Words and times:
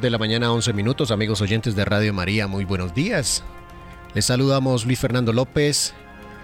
8 0.00 0.06
de 0.06 0.10
la 0.10 0.18
mañana, 0.18 0.50
11 0.50 0.72
minutos, 0.72 1.10
amigos 1.10 1.42
oyentes 1.42 1.76
de 1.76 1.84
Radio 1.84 2.14
María, 2.14 2.46
muy 2.46 2.64
buenos 2.64 2.94
días. 2.94 3.44
Les 4.14 4.24
saludamos 4.24 4.86
Luis 4.86 4.98
Fernando 4.98 5.34
López, 5.34 5.92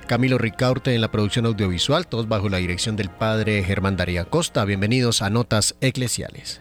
Camilo 0.06 0.37
Ricaurte 0.37 0.94
en 0.94 1.00
la 1.00 1.11
producción 1.11 1.47
audiovisual, 1.47 2.06
todos 2.06 2.28
bajo 2.28 2.50
la 2.50 2.59
dirección 2.59 2.97
del 2.97 3.09
padre 3.09 3.65
Germán 3.65 3.97
Daría 3.97 4.27
Costa. 4.27 4.62
Bienvenidos 4.66 5.22
a 5.22 5.31
Notas 5.31 5.75
Eclesiales. 5.81 6.61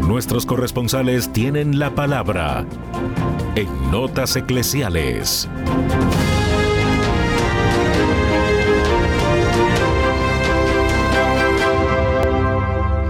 Nuestros 0.00 0.44
corresponsales 0.44 1.32
tienen 1.32 1.78
la 1.78 1.94
palabra 1.94 2.66
en 3.54 3.90
Notas 3.92 4.34
Eclesiales. 4.34 5.48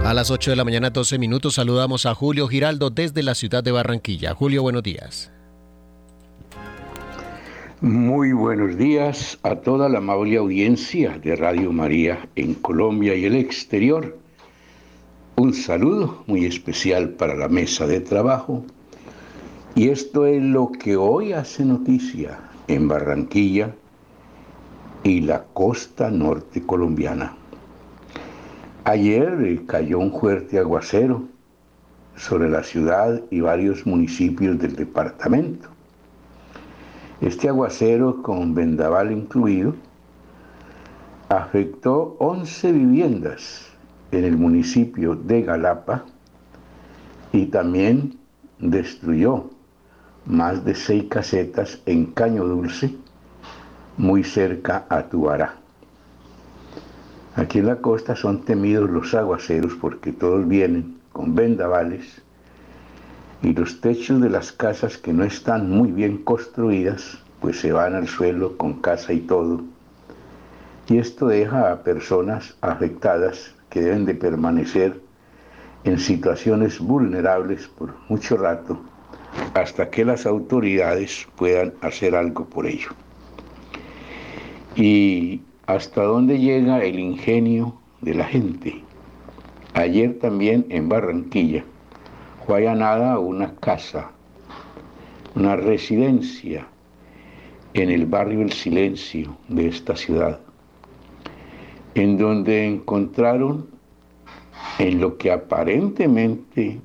A 0.07 0.13
las 0.13 0.31
8 0.31 0.51
de 0.51 0.55
la 0.55 0.63
mañana, 0.63 0.89
12 0.89 1.19
minutos, 1.19 1.55
saludamos 1.55 2.05
a 2.05 2.15
Julio 2.15 2.47
Giraldo 2.47 2.89
desde 2.89 3.23
la 3.23 3.35
ciudad 3.35 3.61
de 3.61 3.73
Barranquilla. 3.73 4.33
Julio, 4.33 4.61
buenos 4.61 4.81
días. 4.81 5.33
Muy 7.81 8.31
buenos 8.31 8.77
días 8.77 9.37
a 9.43 9.57
toda 9.57 9.89
la 9.89 9.97
amable 9.97 10.37
audiencia 10.37 11.19
de 11.21 11.35
Radio 11.35 11.73
María 11.73 12.25
en 12.37 12.53
Colombia 12.53 13.15
y 13.15 13.25
el 13.25 13.35
exterior. 13.35 14.17
Un 15.35 15.53
saludo 15.53 16.23
muy 16.25 16.45
especial 16.45 17.09
para 17.09 17.35
la 17.35 17.49
mesa 17.49 17.85
de 17.85 17.99
trabajo. 17.99 18.63
Y 19.75 19.89
esto 19.89 20.25
es 20.25 20.41
lo 20.41 20.71
que 20.71 20.95
hoy 20.95 21.33
hace 21.33 21.65
noticia 21.65 22.39
en 22.69 22.87
Barranquilla 22.87 23.75
y 25.03 25.19
la 25.19 25.43
costa 25.53 26.09
norte 26.09 26.61
colombiana. 26.65 27.35
Ayer 28.87 29.37
eh, 29.43 29.65
cayó 29.67 29.99
un 29.99 30.17
fuerte 30.17 30.57
aguacero 30.57 31.23
sobre 32.15 32.49
la 32.49 32.63
ciudad 32.63 33.21
y 33.29 33.41
varios 33.41 33.85
municipios 33.85 34.57
del 34.59 34.77
departamento. 34.77 35.67
Este 37.19 37.49
aguacero, 37.49 38.23
con 38.23 38.55
vendaval 38.55 39.11
incluido, 39.11 39.75
afectó 41.27 42.15
11 42.19 42.71
viviendas 42.71 43.65
en 44.13 44.23
el 44.23 44.37
municipio 44.37 45.15
de 45.15 45.41
Galapa 45.41 46.05
y 47.33 47.47
también 47.47 48.17
destruyó 48.57 49.49
más 50.25 50.63
de 50.63 50.75
seis 50.75 51.03
casetas 51.09 51.81
en 51.85 52.05
Caño 52.05 52.45
Dulce, 52.45 52.95
muy 53.97 54.23
cerca 54.23 54.85
a 54.87 55.03
Tubará. 55.09 55.66
Aquí 57.37 57.59
en 57.59 57.67
la 57.67 57.75
costa 57.75 58.15
son 58.15 58.41
temidos 58.41 58.89
los 58.89 59.13
aguaceros 59.13 59.75
porque 59.79 60.11
todos 60.11 60.47
vienen 60.47 60.97
con 61.13 61.35
vendavales 61.35 62.23
y 63.43 63.53
los 63.53 63.79
techos 63.79 64.19
de 64.19 64.31
las 64.31 64.51
casas 64.51 64.97
que 64.97 65.13
no 65.13 65.23
están 65.23 65.69
muy 65.69 65.91
bien 65.91 66.17
construidas 66.17 67.19
pues 67.39 67.59
se 67.59 67.71
van 67.71 67.93
al 67.93 68.07
suelo 68.07 68.57
con 68.57 68.81
casa 68.81 69.13
y 69.13 69.19
todo. 69.19 69.61
Y 70.89 70.97
esto 70.97 71.27
deja 71.27 71.71
a 71.71 71.83
personas 71.83 72.57
afectadas 72.61 73.53
que 73.69 73.81
deben 73.81 74.05
de 74.05 74.15
permanecer 74.15 74.99
en 75.83 75.99
situaciones 75.99 76.79
vulnerables 76.79 77.67
por 77.67 77.93
mucho 78.09 78.37
rato 78.37 78.81
hasta 79.53 79.91
que 79.91 80.03
las 80.03 80.25
autoridades 80.25 81.27
puedan 81.35 81.75
hacer 81.81 82.15
algo 82.15 82.45
por 82.45 82.65
ello. 82.65 82.89
Y 84.75 85.41
hasta 85.67 86.03
dónde 86.03 86.39
llega 86.39 86.83
el 86.83 86.97
ingenio 86.97 87.75
de 88.01 88.15
la 88.15 88.25
gente. 88.25 88.81
Ayer 89.73 90.17
también 90.19 90.65
en 90.69 90.89
Barranquilla 90.89 91.63
fue 92.45 92.65
una 93.19 93.53
casa, 93.55 94.09
una 95.35 95.57
residencia 95.57 96.65
en 97.73 97.89
el 97.89 98.05
barrio 98.05 98.41
El 98.41 98.53
Silencio 98.53 99.37
de 99.49 99.67
esta 99.67 99.95
ciudad, 99.97 100.39
en 101.95 102.17
donde 102.17 102.65
encontraron 102.65 103.67
en 104.79 105.01
lo 105.01 105.17
que 105.17 105.31
aparentemente 105.31 106.79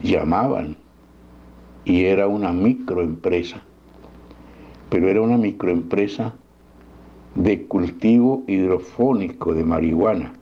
llamaban, 0.00 0.76
y 1.84 2.04
era 2.04 2.28
una 2.28 2.52
microempresa, 2.52 3.60
pero 4.88 5.08
era 5.08 5.20
una 5.20 5.36
microempresa 5.36 6.32
de 7.34 7.66
cultivo 7.66 8.44
hidrofónico 8.46 9.54
de 9.54 9.64
marihuana. 9.64 10.32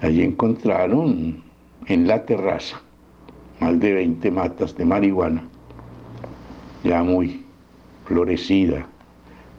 Allí 0.00 0.22
encontraron 0.22 1.42
en 1.86 2.06
la 2.06 2.24
terraza 2.24 2.80
más 3.60 3.78
de 3.78 3.92
20 3.92 4.30
matas 4.30 4.76
de 4.76 4.84
marihuana, 4.84 5.44
ya 6.84 7.02
muy 7.02 7.44
florecida, 8.06 8.86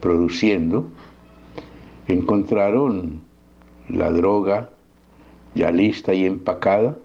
produciendo. 0.00 0.88
Encontraron 2.08 3.20
la 3.88 4.10
droga 4.10 4.70
ya 5.54 5.70
lista 5.70 6.14
y 6.14 6.26
empacada 6.26 6.96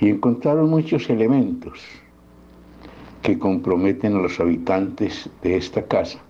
y 0.00 0.08
encontraron 0.08 0.70
muchos 0.70 1.10
elementos. 1.10 1.80
que 3.22 3.38
comprometen 3.38 4.16
a 4.16 4.20
los 4.20 4.40
habitantes 4.40 5.28
de 5.42 5.58
esta 5.58 5.82
casa, 5.82 6.20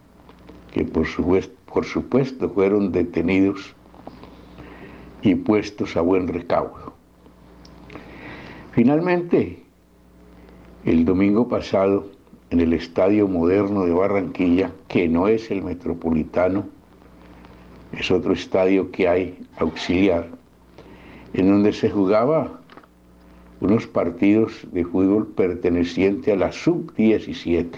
que 0.72 0.84
por 0.84 1.06
supuesto, 1.06 2.48
fueron 2.50 2.92
detenidos 2.92 3.74
y 5.22 5.34
puestos 5.34 5.96
a 5.96 6.00
buen 6.00 6.28
recaudo. 6.28 6.92
Finalmente, 8.72 9.62
el 10.84 11.04
domingo 11.04 11.48
pasado, 11.48 12.06
en 12.50 12.60
el 12.60 12.72
Estadio 12.72 13.28
Moderno 13.28 13.84
de 13.84 13.92
Barranquilla, 13.92 14.72
que 14.88 15.08
no 15.08 15.28
es 15.28 15.50
el 15.50 15.62
Metropolitano, 15.62 16.66
es 17.92 18.10
otro 18.10 18.32
estadio 18.32 18.90
que 18.90 19.08
hay 19.08 19.38
auxiliar, 19.58 20.28
en 21.34 21.48
donde 21.48 21.72
se 21.72 21.90
jugaba 21.90 22.60
unos 23.60 23.86
partidos 23.86 24.66
de 24.72 24.84
fútbol 24.84 25.26
pertenecientes 25.26 26.32
a 26.32 26.36
la 26.36 26.52
sub-17, 26.52 27.68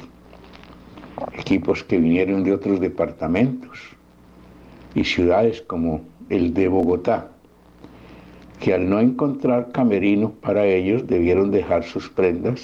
equipos 1.37 1.85
que 1.85 1.99
vinieron 1.99 2.45
de 2.45 2.53
otros 2.53 2.81
departamentos 2.81 3.79
y 4.95 5.05
ciudades 5.05 5.63
como 5.63 6.03
el 6.29 6.55
de 6.55 6.69
Bogotá, 6.69 7.31
que 8.61 8.75
al 8.75 8.89
no 8.89 9.01
encontrar 9.01 9.73
camerino 9.73 10.31
para 10.31 10.65
ellos 10.67 11.07
debieron 11.07 11.51
dejar 11.51 11.85
sus 11.85 12.09
prendas 12.09 12.61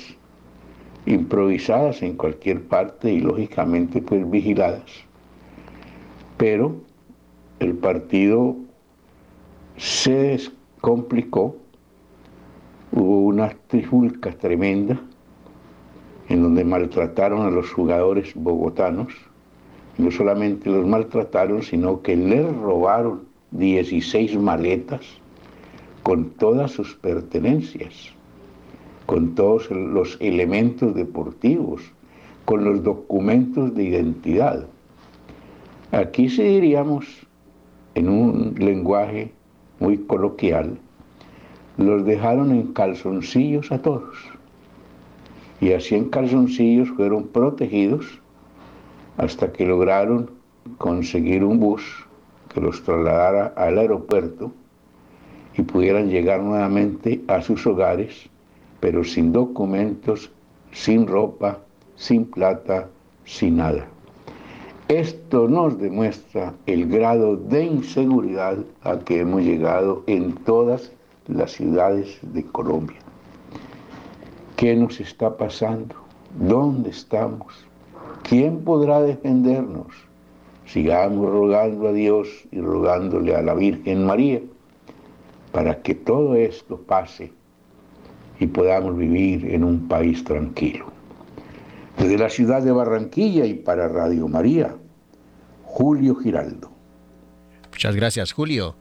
improvisadas 1.07 2.03
en 2.03 2.17
cualquier 2.17 2.63
parte 2.63 3.13
y 3.13 3.21
lógicamente 3.21 4.03
pues 4.03 4.29
vigiladas. 4.31 4.91
Pero 6.37 6.77
el 7.61 7.75
partido 7.75 8.57
se 9.77 10.39
complicó 10.81 11.57
hubo 12.93 13.21
una 13.21 13.51
trifulca 13.69 14.33
tremenda 14.33 15.01
en 16.29 16.43
donde 16.43 16.65
maltrataron 16.65 17.47
a 17.47 17.51
los 17.51 17.73
jugadores 17.73 18.35
bogotanos. 18.35 19.13
No 19.97 20.11
solamente 20.11 20.71
los 20.71 20.87
maltrataron, 20.87 21.63
sino 21.63 22.03
que 22.03 22.17
les 22.17 22.47
robaron 22.57 23.23
16 23.51 24.39
maletas 24.39 25.01
con 26.03 26.31
todas 26.31 26.71
sus 26.71 26.95
pertenencias, 26.95 28.13
con 29.07 29.35
todos 29.35 29.71
los 29.71 30.17
elementos 30.21 30.95
deportivos, 30.95 31.83
con 32.45 32.65
los 32.65 32.83
documentos 32.83 33.75
de 33.75 33.85
identidad. 33.85 34.67
Aquí 35.93 36.29
sí 36.29 36.43
diríamos, 36.43 37.07
en 37.95 38.09
un 38.09 38.55
lenguaje 38.59 39.33
muy 39.81 39.99
coloquial, 39.99 40.79
los 41.79 42.05
dejaron 42.05 42.53
en 42.53 42.73
calzoncillos 42.73 43.73
a 43.73 43.81
todos. 43.81 44.38
Y 45.61 45.73
así 45.73 45.95
en 45.95 46.09
calzoncillos 46.09 46.89
fueron 46.91 47.27
protegidos 47.29 48.21
hasta 49.17 49.53
que 49.53 49.67
lograron 49.67 50.31
conseguir 50.79 51.43
un 51.45 51.59
bus 51.59 51.83
que 52.53 52.61
los 52.61 52.83
trasladara 52.83 53.53
al 53.57 53.79
aeropuerto 53.79 54.53
y 55.57 55.63
pudieran 55.63 56.09
llegar 56.09 56.41
nuevamente 56.41 57.21
a 57.27 57.43
sus 57.43 57.67
hogares, 57.67 58.29
pero 58.81 59.03
sin 59.03 59.33
documentos, 59.33 60.31
sin 60.71 61.07
ropa, 61.07 61.59
sin 61.97 62.25
plata, 62.25 62.89
sin 63.25 63.57
nada. 63.57 63.87
Esto 64.89 65.49
nos 65.49 65.79
demuestra 65.79 66.55
el 66.67 66.89
grado 66.89 67.37
de 67.37 67.65
inseguridad 67.65 68.59
a 68.83 68.99
que 69.01 69.21
hemos 69.21 69.43
llegado 69.43 70.03
en 70.07 70.33
todas 70.33 70.93
las 71.27 71.53
ciudades 71.53 72.19
de 72.23 72.45
Colombia. 72.45 72.97
¿Qué 74.59 74.75
nos 74.75 74.99
está 74.99 75.37
pasando? 75.37 75.95
¿Dónde 76.37 76.91
estamos? 76.91 77.55
¿Quién 78.29 78.65
podrá 78.65 79.01
defendernos? 79.01 79.87
Sigamos 80.67 81.31
rogando 81.31 81.87
a 81.87 81.93
Dios 81.93 82.27
y 82.51 82.61
rogándole 82.61 83.37
a 83.37 83.43
la 83.43 83.55
Virgen 83.55 84.05
María 84.05 84.41
para 85.53 85.81
que 85.81 85.95
todo 85.95 86.35
esto 86.35 86.77
pase 86.77 87.31
y 88.41 88.49
podamos 88.49 88.99
vivir 88.99 89.47
en 89.47 89.63
un 89.63 89.87
país 89.87 90.25
tranquilo. 90.25 90.87
Desde 91.97 92.19
la 92.19 92.29
ciudad 92.29 92.61
de 92.61 92.73
Barranquilla 92.73 93.47
y 93.47 93.55
para 93.55 93.87
Radio 93.87 94.27
María, 94.27 94.75
Julio 95.63 96.17
Giraldo. 96.17 96.69
Muchas 97.71 97.95
gracias, 97.95 98.33
Julio. 98.33 98.75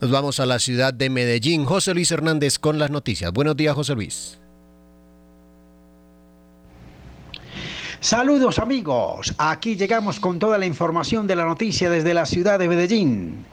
Nos 0.00 0.12
vamos 0.12 0.38
a 0.38 0.46
la 0.46 0.60
ciudad 0.60 0.94
de 0.94 1.10
Medellín. 1.10 1.64
José 1.64 1.92
Luis 1.92 2.12
Hernández 2.12 2.60
con 2.60 2.78
las 2.78 2.92
noticias. 2.92 3.32
Buenos 3.32 3.56
días, 3.56 3.74
José 3.74 3.96
Luis. 3.96 4.38
Saludos 8.00 8.60
amigos, 8.60 9.34
aquí 9.38 9.74
llegamos 9.74 10.20
con 10.20 10.38
toda 10.38 10.56
la 10.56 10.66
información 10.66 11.26
de 11.26 11.34
la 11.34 11.44
noticia 11.44 11.90
desde 11.90 12.14
la 12.14 12.26
ciudad 12.26 12.60
de 12.60 12.68
Medellín. 12.68 13.44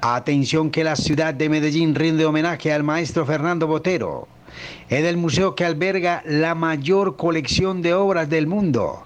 Atención 0.00 0.70
que 0.70 0.84
la 0.84 0.96
ciudad 0.96 1.34
de 1.34 1.50
Medellín 1.50 1.94
rinde 1.94 2.24
homenaje 2.24 2.72
al 2.72 2.82
maestro 2.82 3.26
Fernando 3.26 3.66
Botero. 3.66 4.26
Es 4.88 5.04
el 5.04 5.18
museo 5.18 5.54
que 5.54 5.66
alberga 5.66 6.22
la 6.24 6.54
mayor 6.54 7.18
colección 7.18 7.82
de 7.82 7.92
obras 7.92 8.30
del 8.30 8.46
mundo. 8.46 9.02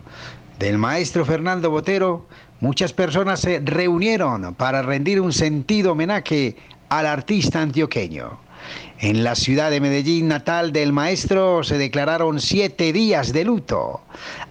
Del 0.61 0.79
maestro 0.79 1.25
Fernando 1.25 1.71
Botero, 1.71 2.27
muchas 2.61 2.93
personas 2.93 3.41
se 3.41 3.61
reunieron 3.65 4.55
para 4.55 4.83
rendir 4.83 5.21
un 5.21 5.33
sentido 5.33 5.91
homenaje 5.91 6.55
al 6.89 7.07
artista 7.07 7.61
antioqueño. 7.61 8.44
En 8.99 9.25
la 9.25 9.35
ciudad 9.35 9.71
de 9.71 9.81
Medellín, 9.81 10.29
natal 10.29 10.73
del 10.73 10.93
maestro, 10.93 11.65
se 11.65 11.79
declararon 11.79 12.41
siete 12.41 12.93
días 12.93 13.33
de 13.33 13.45
luto. 13.45 14.01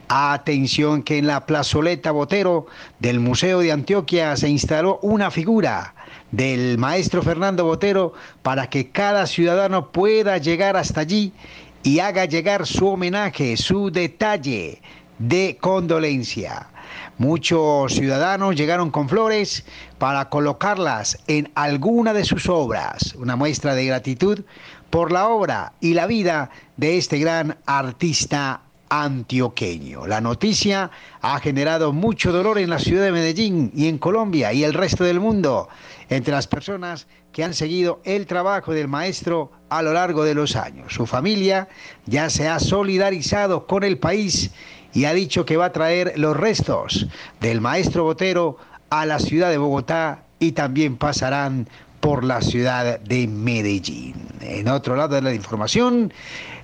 Atención 0.08 1.02
que 1.02 1.18
en 1.18 1.28
la 1.28 1.46
plazoleta 1.46 2.12
Botero 2.12 2.68
del 3.00 3.20
Museo 3.20 3.60
de 3.60 3.72
Antioquia 3.72 4.36
se 4.36 4.50
instaló 4.50 5.00
una 5.02 5.32
figura 5.32 5.96
del 6.32 6.78
maestro 6.78 7.22
Fernando 7.22 7.66
Botero 7.66 8.14
para 8.42 8.70
que 8.70 8.90
cada 8.90 9.28
ciudadano 9.28 9.92
pueda 9.92 10.38
llegar 10.38 10.78
hasta 10.78 11.02
allí 11.02 11.32
y 11.84 12.00
haga 12.00 12.26
llegar 12.26 12.66
su 12.66 12.88
homenaje, 12.88 13.58
su 13.58 13.92
detalle 13.92 14.82
de 15.20 15.58
condolencia. 15.60 16.68
Muchos 17.18 17.94
ciudadanos 17.94 18.56
llegaron 18.56 18.90
con 18.90 19.08
flores 19.08 19.66
para 20.00 20.30
colocarlas 20.30 21.20
en 21.28 21.52
alguna 21.54 22.12
de 22.14 22.26
sus 22.26 22.50
obras, 22.50 23.14
una 23.16 23.36
muestra 23.36 23.76
de 23.76 23.86
gratitud 23.86 24.42
por 24.90 25.12
la 25.12 25.28
obra 25.28 25.74
y 25.80 25.94
la 25.94 26.08
vida 26.08 26.50
de 26.78 26.98
este 26.98 27.20
gran 27.20 27.58
artista 27.66 28.62
antioqueño. 28.90 30.06
La 30.08 30.22
noticia 30.22 30.92
ha 31.22 31.40
generado 31.40 31.94
mucho 31.94 32.32
dolor 32.32 32.58
en 32.60 32.70
la 32.70 32.80
ciudad 32.80 33.04
de 33.04 33.12
Medellín 33.12 33.72
y 33.76 33.88
en 33.88 33.98
Colombia 33.98 34.54
y 34.54 34.64
el 34.64 34.74
resto 34.74 35.04
del 35.04 35.20
mundo 35.20 35.68
entre 36.10 36.34
las 36.34 36.48
personas 36.48 37.08
que 37.32 37.44
han 37.44 37.56
seguido 37.56 38.02
el 38.04 38.28
trabajo 38.28 38.72
del 38.72 38.88
maestro 38.88 39.52
a 39.70 39.82
lo 39.82 39.94
largo 39.94 40.24
de 40.24 40.36
los 40.36 40.56
años. 40.56 40.94
Su 40.94 41.08
familia 41.08 41.68
ya 42.06 42.30
se 42.30 42.48
ha 42.48 42.60
solidarizado 42.60 43.66
con 43.66 43.84
el 43.84 43.98
país 43.98 44.52
y 44.94 45.06
ha 45.06 45.14
dicho 45.14 45.46
que 45.46 45.58
va 45.58 45.66
a 45.66 45.72
traer 45.72 46.14
los 46.18 46.38
restos 46.38 47.08
del 47.40 47.62
maestro 47.62 48.04
Botero 48.04 48.58
a 48.90 49.06
la 49.06 49.20
ciudad 49.20 49.50
de 49.50 49.58
Bogotá 49.58 50.24
y 50.40 50.52
también 50.52 50.98
pasarán 50.98 51.68
por 52.00 52.24
la 52.24 52.42
ciudad 52.42 53.00
de 53.00 53.28
Medellín. 53.28 54.16
En 54.42 54.68
otro 54.68 54.96
lado 54.96 55.16
de 55.16 55.22
la 55.22 55.34
información, 55.34 56.14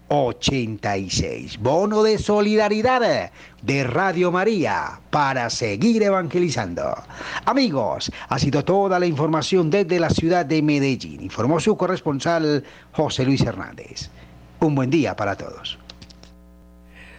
604-557-9586. 0.10 1.60
Bono 1.60 2.04
de 2.04 2.18
solidaridad 2.18 3.32
de 3.62 3.84
Radio 3.84 4.32
María 4.32 5.00
para 5.10 5.50
seguir 5.50 6.04
evangelizando. 6.04 6.96
Amigos, 7.46 8.12
ha 8.28 8.40
sido 8.40 8.64
toda 8.64 9.00
la 9.00 9.06
información 9.06 9.70
desde 9.70 10.00
la 10.00 10.10
ciudad 10.10 10.46
de 10.46 10.62
Medellín. 10.62 11.22
Informó 11.22 11.60
su 11.60 11.78
corresponsal 11.78 12.64
José 12.92 13.26
Luis 13.26 13.42
Hernández. 13.42 14.10
Un 14.60 14.76
buen 14.76 14.90
día 14.90 15.16
para 15.16 15.36
todos. 15.36 15.78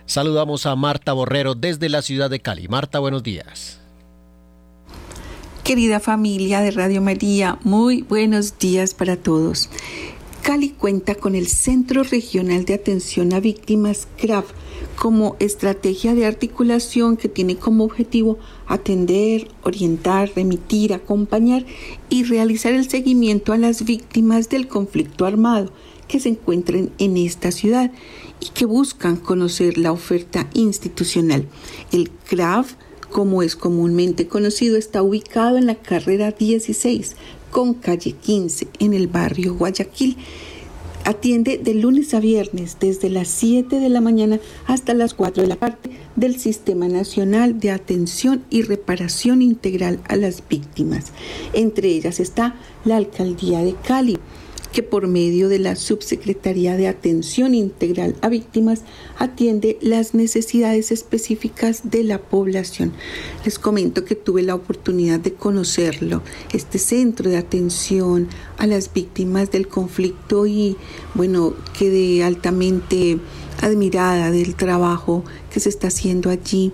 Saludamos 0.04 0.66
a 0.66 0.74
Marta 0.74 1.12
Borrero 1.12 1.54
desde 1.54 1.88
la 1.88 2.02
ciudad 2.02 2.28
de 2.28 2.40
Cali. 2.40 2.66
Marta, 2.66 2.98
buenos 2.98 3.22
días. 3.22 3.80
Querida 5.62 6.00
familia 6.00 6.62
de 6.62 6.72
Radio 6.72 7.00
María, 7.00 7.58
muy 7.62 8.02
buenos 8.02 8.58
días 8.58 8.92
para 8.92 9.16
todos. 9.16 9.70
Cali 10.42 10.70
cuenta 10.70 11.14
con 11.14 11.34
el 11.34 11.48
Centro 11.48 12.02
Regional 12.02 12.64
de 12.64 12.74
Atención 12.74 13.32
a 13.34 13.40
Víctimas 13.40 14.08
CRAV 14.18 14.44
como 14.96 15.36
estrategia 15.38 16.14
de 16.14 16.24
articulación 16.24 17.16
que 17.16 17.28
tiene 17.28 17.56
como 17.56 17.84
objetivo 17.84 18.38
atender, 18.66 19.48
orientar, 19.62 20.32
remitir, 20.34 20.94
acompañar 20.94 21.66
y 22.08 22.24
realizar 22.24 22.72
el 22.72 22.88
seguimiento 22.88 23.52
a 23.52 23.58
las 23.58 23.84
víctimas 23.84 24.48
del 24.48 24.66
conflicto 24.66 25.26
armado 25.26 25.72
que 26.08 26.20
se 26.20 26.30
encuentren 26.30 26.90
en 26.98 27.16
esta 27.16 27.52
ciudad 27.52 27.92
y 28.40 28.48
que 28.48 28.64
buscan 28.64 29.16
conocer 29.16 29.78
la 29.78 29.92
oferta 29.92 30.48
institucional. 30.54 31.46
El 31.92 32.10
CRAV, 32.10 32.66
como 33.10 33.42
es 33.42 33.56
comúnmente 33.56 34.26
conocido, 34.26 34.76
está 34.76 35.02
ubicado 35.02 35.58
en 35.58 35.66
la 35.66 35.74
carrera 35.74 36.30
16 36.32 37.16
con 37.50 37.74
calle 37.74 38.12
15 38.12 38.68
en 38.78 38.94
el 38.94 39.06
barrio 39.06 39.54
Guayaquil. 39.54 40.16
Atiende 41.04 41.58
de 41.58 41.74
lunes 41.74 42.12
a 42.12 42.20
viernes 42.20 42.76
desde 42.78 43.08
las 43.08 43.28
7 43.28 43.80
de 43.80 43.88
la 43.88 44.00
mañana 44.00 44.38
hasta 44.66 44.92
las 44.92 45.14
4 45.14 45.42
de 45.42 45.48
la 45.48 45.56
tarde 45.56 45.78
del 46.14 46.38
Sistema 46.38 46.88
Nacional 46.88 47.58
de 47.58 47.70
Atención 47.70 48.44
y 48.50 48.62
Reparación 48.62 49.40
Integral 49.40 50.00
a 50.08 50.16
las 50.16 50.42
Víctimas. 50.46 51.12
Entre 51.54 51.88
ellas 51.88 52.20
está 52.20 52.54
la 52.84 52.96
Alcaldía 52.96 53.60
de 53.60 53.74
Cali, 53.74 54.18
que 54.72 54.82
por 54.82 55.06
medio 55.06 55.48
de 55.48 55.58
la 55.58 55.76
Subsecretaría 55.76 56.76
de 56.76 56.88
Atención 56.88 57.54
Integral 57.54 58.16
a 58.20 58.28
Víctimas 58.28 58.82
atiende 59.18 59.78
las 59.80 60.14
necesidades 60.14 60.92
específicas 60.92 61.90
de 61.90 62.04
la 62.04 62.18
población. 62.18 62.92
Les 63.44 63.58
comento 63.58 64.04
que 64.04 64.14
tuve 64.14 64.42
la 64.42 64.54
oportunidad 64.54 65.20
de 65.20 65.34
conocerlo, 65.34 66.22
este 66.52 66.78
centro 66.78 67.30
de 67.30 67.36
atención 67.36 68.28
a 68.58 68.66
las 68.66 68.92
víctimas 68.92 69.50
del 69.50 69.68
conflicto 69.68 70.46
y 70.46 70.76
bueno, 71.14 71.54
quedé 71.78 72.22
altamente 72.22 73.18
admirada 73.60 74.30
del 74.30 74.54
trabajo 74.54 75.24
que 75.52 75.60
se 75.60 75.68
está 75.68 75.88
haciendo 75.88 76.30
allí 76.30 76.72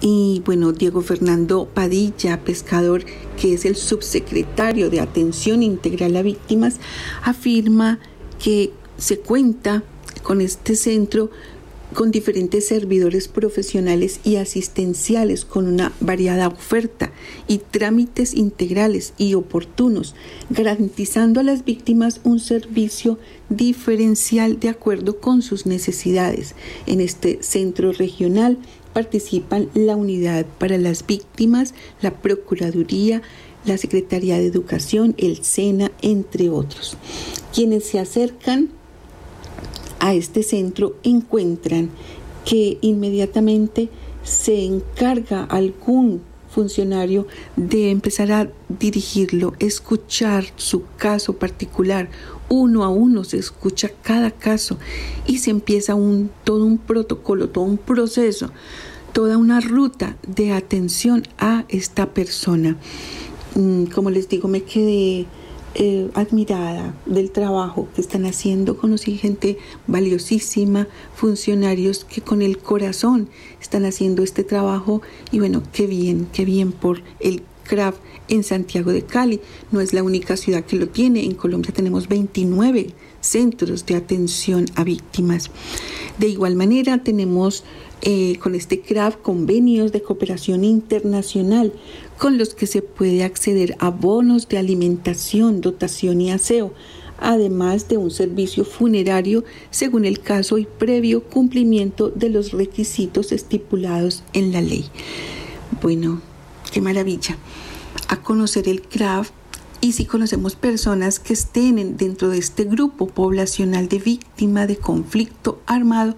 y 0.00 0.42
bueno, 0.44 0.72
Diego 0.72 1.00
Fernando 1.00 1.66
Padilla, 1.72 2.40
pescador, 2.44 3.04
que 3.40 3.54
es 3.54 3.64
el 3.64 3.76
subsecretario 3.76 4.90
de 4.90 5.00
Atención 5.00 5.62
Integral 5.62 6.16
a 6.16 6.22
Víctimas, 6.22 6.76
afirma 7.22 7.98
que 8.42 8.72
se 8.98 9.18
cuenta 9.18 9.82
con 10.22 10.40
este 10.40 10.76
centro 10.76 11.30
con 11.94 12.10
diferentes 12.10 12.66
servidores 12.66 13.28
profesionales 13.28 14.20
y 14.24 14.36
asistenciales 14.36 15.44
con 15.44 15.66
una 15.66 15.92
variada 16.00 16.48
oferta 16.48 17.12
y 17.46 17.58
trámites 17.58 18.34
integrales 18.34 19.14
y 19.16 19.34
oportunos, 19.34 20.14
garantizando 20.50 21.40
a 21.40 21.44
las 21.44 21.64
víctimas 21.64 22.20
un 22.24 22.40
servicio 22.40 23.18
diferencial 23.48 24.58
de 24.58 24.68
acuerdo 24.68 25.20
con 25.20 25.42
sus 25.42 25.64
necesidades. 25.64 26.54
En 26.86 27.00
este 27.00 27.38
centro 27.42 27.92
regional 27.92 28.58
participan 28.96 29.68
la 29.74 29.94
Unidad 29.94 30.46
para 30.56 30.78
las 30.78 31.06
Víctimas, 31.06 31.74
la 32.00 32.12
Procuraduría, 32.12 33.20
la 33.66 33.76
Secretaría 33.76 34.38
de 34.38 34.46
Educación, 34.46 35.14
el 35.18 35.44
SENA, 35.44 35.92
entre 36.00 36.48
otros. 36.48 36.96
Quienes 37.52 37.84
se 37.84 37.98
acercan 37.98 38.70
a 39.98 40.14
este 40.14 40.42
centro 40.42 40.96
encuentran 41.02 41.90
que 42.46 42.78
inmediatamente 42.80 43.90
se 44.24 44.64
encarga 44.64 45.44
algún 45.44 46.22
funcionario 46.48 47.26
de 47.56 47.90
empezar 47.90 48.32
a 48.32 48.50
dirigirlo, 48.70 49.52
escuchar 49.58 50.46
su 50.56 50.84
caso 50.96 51.34
particular, 51.34 52.08
uno 52.48 52.84
a 52.84 52.88
uno 52.88 53.24
se 53.24 53.38
escucha 53.38 53.90
cada 54.02 54.30
caso 54.30 54.78
y 55.26 55.38
se 55.38 55.50
empieza 55.50 55.94
un, 55.94 56.30
todo 56.44 56.64
un 56.64 56.78
protocolo, 56.78 57.48
todo 57.48 57.64
un 57.64 57.78
proceso, 57.78 58.50
toda 59.12 59.36
una 59.36 59.60
ruta 59.60 60.16
de 60.26 60.52
atención 60.52 61.24
a 61.38 61.64
esta 61.68 62.12
persona. 62.14 62.76
Mm, 63.54 63.84
como 63.86 64.10
les 64.10 64.28
digo, 64.28 64.48
me 64.48 64.62
quedé 64.62 65.26
eh, 65.78 66.10
admirada 66.14 66.94
del 67.04 67.30
trabajo 67.30 67.88
que 67.94 68.00
están 68.00 68.24
haciendo. 68.24 68.78
Conocí 68.78 69.18
gente 69.18 69.58
valiosísima, 69.86 70.88
funcionarios 71.14 72.04
que 72.04 72.22
con 72.22 72.40
el 72.40 72.58
corazón 72.58 73.28
están 73.60 73.84
haciendo 73.84 74.22
este 74.22 74.42
trabajo 74.42 75.02
y 75.32 75.38
bueno, 75.38 75.62
qué 75.72 75.86
bien, 75.86 76.28
qué 76.32 76.44
bien 76.44 76.72
por 76.72 77.02
el 77.20 77.42
CRAF 77.64 77.96
en 78.28 78.42
Santiago 78.42 78.92
de 78.92 79.02
Cali. 79.02 79.40
No 79.70 79.80
es 79.80 79.92
la 79.92 80.02
única 80.02 80.36
ciudad 80.36 80.64
que 80.64 80.76
lo 80.76 80.88
tiene. 80.88 81.24
En 81.24 81.34
Colombia 81.34 81.72
tenemos 81.72 82.08
29 82.08 82.90
centros 83.20 83.86
de 83.86 83.96
atención 83.96 84.66
a 84.74 84.84
víctimas. 84.84 85.50
De 86.18 86.28
igual 86.28 86.56
manera 86.56 87.02
tenemos 87.02 87.64
eh, 88.02 88.38
con 88.38 88.54
este 88.54 88.80
CRAF 88.80 89.16
convenios 89.16 89.92
de 89.92 90.02
cooperación 90.02 90.64
internacional 90.64 91.72
con 92.18 92.38
los 92.38 92.54
que 92.54 92.66
se 92.66 92.82
puede 92.82 93.24
acceder 93.24 93.76
a 93.78 93.90
bonos 93.90 94.48
de 94.48 94.58
alimentación, 94.58 95.60
dotación 95.60 96.20
y 96.20 96.30
aseo 96.30 96.72
además 97.18 97.88
de 97.88 97.96
un 97.96 98.10
servicio 98.10 98.64
funerario 98.64 99.44
según 99.70 100.04
el 100.04 100.20
caso 100.20 100.58
y 100.58 100.66
previo 100.66 101.24
cumplimiento 101.24 102.10
de 102.10 102.28
los 102.28 102.52
requisitos 102.52 103.32
estipulados 103.32 104.22
en 104.32 104.52
la 104.52 104.60
ley. 104.60 104.84
Bueno, 105.82 106.20
qué 106.72 106.80
maravilla. 106.80 107.38
A 108.08 108.22
conocer 108.22 108.68
el 108.68 108.82
CRAF 108.82 109.30
y 109.80 109.92
si 109.92 110.06
conocemos 110.06 110.56
personas 110.56 111.18
que 111.18 111.32
estén 111.32 111.96
dentro 111.96 112.28
de 112.28 112.38
este 112.38 112.64
grupo 112.64 113.06
poblacional 113.06 113.88
de 113.88 113.98
víctima 113.98 114.66
de 114.66 114.76
conflicto 114.76 115.60
armado, 115.66 116.16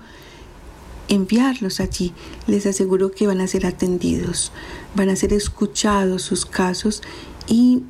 enviarlos 1.08 1.80
allí. 1.80 2.12
Les 2.46 2.66
aseguro 2.66 3.10
que 3.10 3.26
van 3.26 3.40
a 3.40 3.46
ser 3.46 3.66
atendidos, 3.66 4.52
van 4.94 5.08
a 5.08 5.16
ser 5.16 5.32
escuchados 5.32 6.22
sus 6.22 6.46
casos 6.46 7.02
y, 7.46 7.82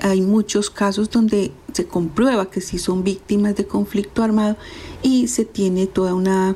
hay 0.00 0.20
muchos 0.20 0.70
casos 0.70 1.10
donde 1.10 1.50
se 1.72 1.88
comprueba 1.88 2.48
que 2.48 2.60
sí 2.60 2.78
son 2.78 3.02
víctimas 3.02 3.56
de 3.56 3.66
conflicto 3.66 4.22
armado 4.22 4.56
y 5.02 5.26
se 5.26 5.44
tiene 5.44 5.88
toda 5.88 6.14
una, 6.14 6.54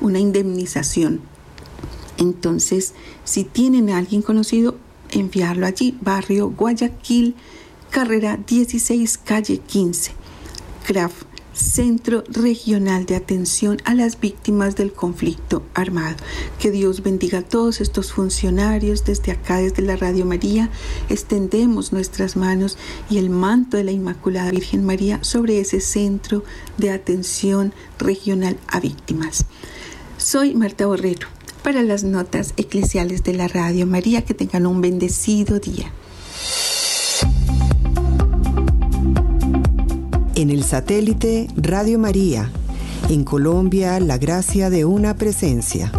una 0.00 0.20
indemnización. 0.20 1.20
Entonces, 2.18 2.94
si 3.24 3.42
tienen 3.42 3.90
a 3.90 3.98
alguien 3.98 4.22
conocido, 4.22 4.76
enviarlo 5.20 5.66
allí, 5.66 5.96
barrio 6.00 6.50
Guayaquil, 6.50 7.34
carrera 7.90 8.38
16, 8.46 9.18
calle 9.18 9.58
15. 9.58 10.12
CRAF, 10.86 11.12
Centro 11.58 12.22
Regional 12.28 13.04
de 13.04 13.16
Atención 13.16 13.78
a 13.84 13.94
las 13.94 14.20
Víctimas 14.20 14.76
del 14.76 14.92
Conflicto 14.92 15.62
Armado. 15.74 16.16
Que 16.58 16.70
Dios 16.70 17.02
bendiga 17.02 17.40
a 17.40 17.42
todos 17.42 17.80
estos 17.80 18.12
funcionarios. 18.12 19.04
Desde 19.04 19.32
acá, 19.32 19.58
desde 19.58 19.82
la 19.82 19.96
Radio 19.96 20.24
María, 20.24 20.70
extendemos 21.08 21.92
nuestras 21.92 22.36
manos 22.36 22.78
y 23.10 23.18
el 23.18 23.28
manto 23.28 23.76
de 23.76 23.84
la 23.84 23.92
Inmaculada 23.92 24.50
Virgen 24.50 24.84
María 24.84 25.22
sobre 25.22 25.60
ese 25.60 25.80
Centro 25.80 26.44
de 26.76 26.90
Atención 26.90 27.72
Regional 27.98 28.56
a 28.68 28.80
Víctimas. 28.80 29.44
Soy 30.16 30.54
Marta 30.54 30.86
Borrero 30.86 31.37
para 31.58 31.82
las 31.82 32.04
notas 32.04 32.54
eclesiales 32.56 33.22
de 33.22 33.34
la 33.34 33.48
Radio 33.48 33.86
María. 33.86 34.24
Que 34.24 34.34
tengan 34.34 34.66
un 34.66 34.80
bendecido 34.80 35.58
día. 35.58 35.92
En 40.34 40.50
el 40.50 40.64
satélite 40.64 41.48
Radio 41.56 41.98
María. 41.98 42.50
En 43.08 43.24
Colombia, 43.24 43.98
la 44.00 44.18
gracia 44.18 44.70
de 44.70 44.84
una 44.84 45.16
presencia. 45.16 45.90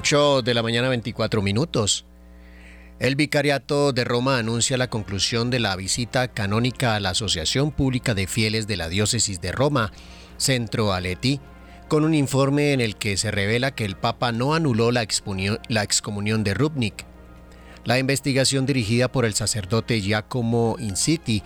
De 0.00 0.54
la 0.54 0.62
mañana 0.62 0.88
24 0.88 1.42
minutos. 1.42 2.06
El 3.00 3.16
Vicariato 3.16 3.92
de 3.92 4.04
Roma 4.04 4.38
anuncia 4.38 4.78
la 4.78 4.88
conclusión 4.88 5.50
de 5.50 5.60
la 5.60 5.76
visita 5.76 6.28
canónica 6.28 6.94
a 6.94 7.00
la 7.00 7.10
Asociación 7.10 7.70
Pública 7.70 8.14
de 8.14 8.26
Fieles 8.26 8.66
de 8.66 8.78
la 8.78 8.88
Diócesis 8.88 9.42
de 9.42 9.52
Roma, 9.52 9.92
Centro 10.38 10.94
Aleti, 10.94 11.38
con 11.88 12.04
un 12.04 12.14
informe 12.14 12.72
en 12.72 12.80
el 12.80 12.96
que 12.96 13.18
se 13.18 13.30
revela 13.30 13.74
que 13.74 13.84
el 13.84 13.94
Papa 13.94 14.32
no 14.32 14.54
anuló 14.54 14.90
la, 14.90 15.06
la 15.68 15.82
excomunión 15.82 16.44
de 16.44 16.54
Rubnik. 16.54 17.04
La 17.84 17.98
investigación 17.98 18.64
dirigida 18.64 19.12
por 19.12 19.26
el 19.26 19.34
sacerdote 19.34 20.00
Giacomo 20.00 20.76
Inciti, 20.78 21.42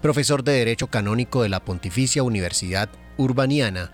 profesor 0.00 0.42
de 0.42 0.52
Derecho 0.52 0.86
Canónico 0.86 1.42
de 1.42 1.50
la 1.50 1.60
Pontificia 1.60 2.22
Universidad 2.22 2.88
Urbaniana, 3.18 3.92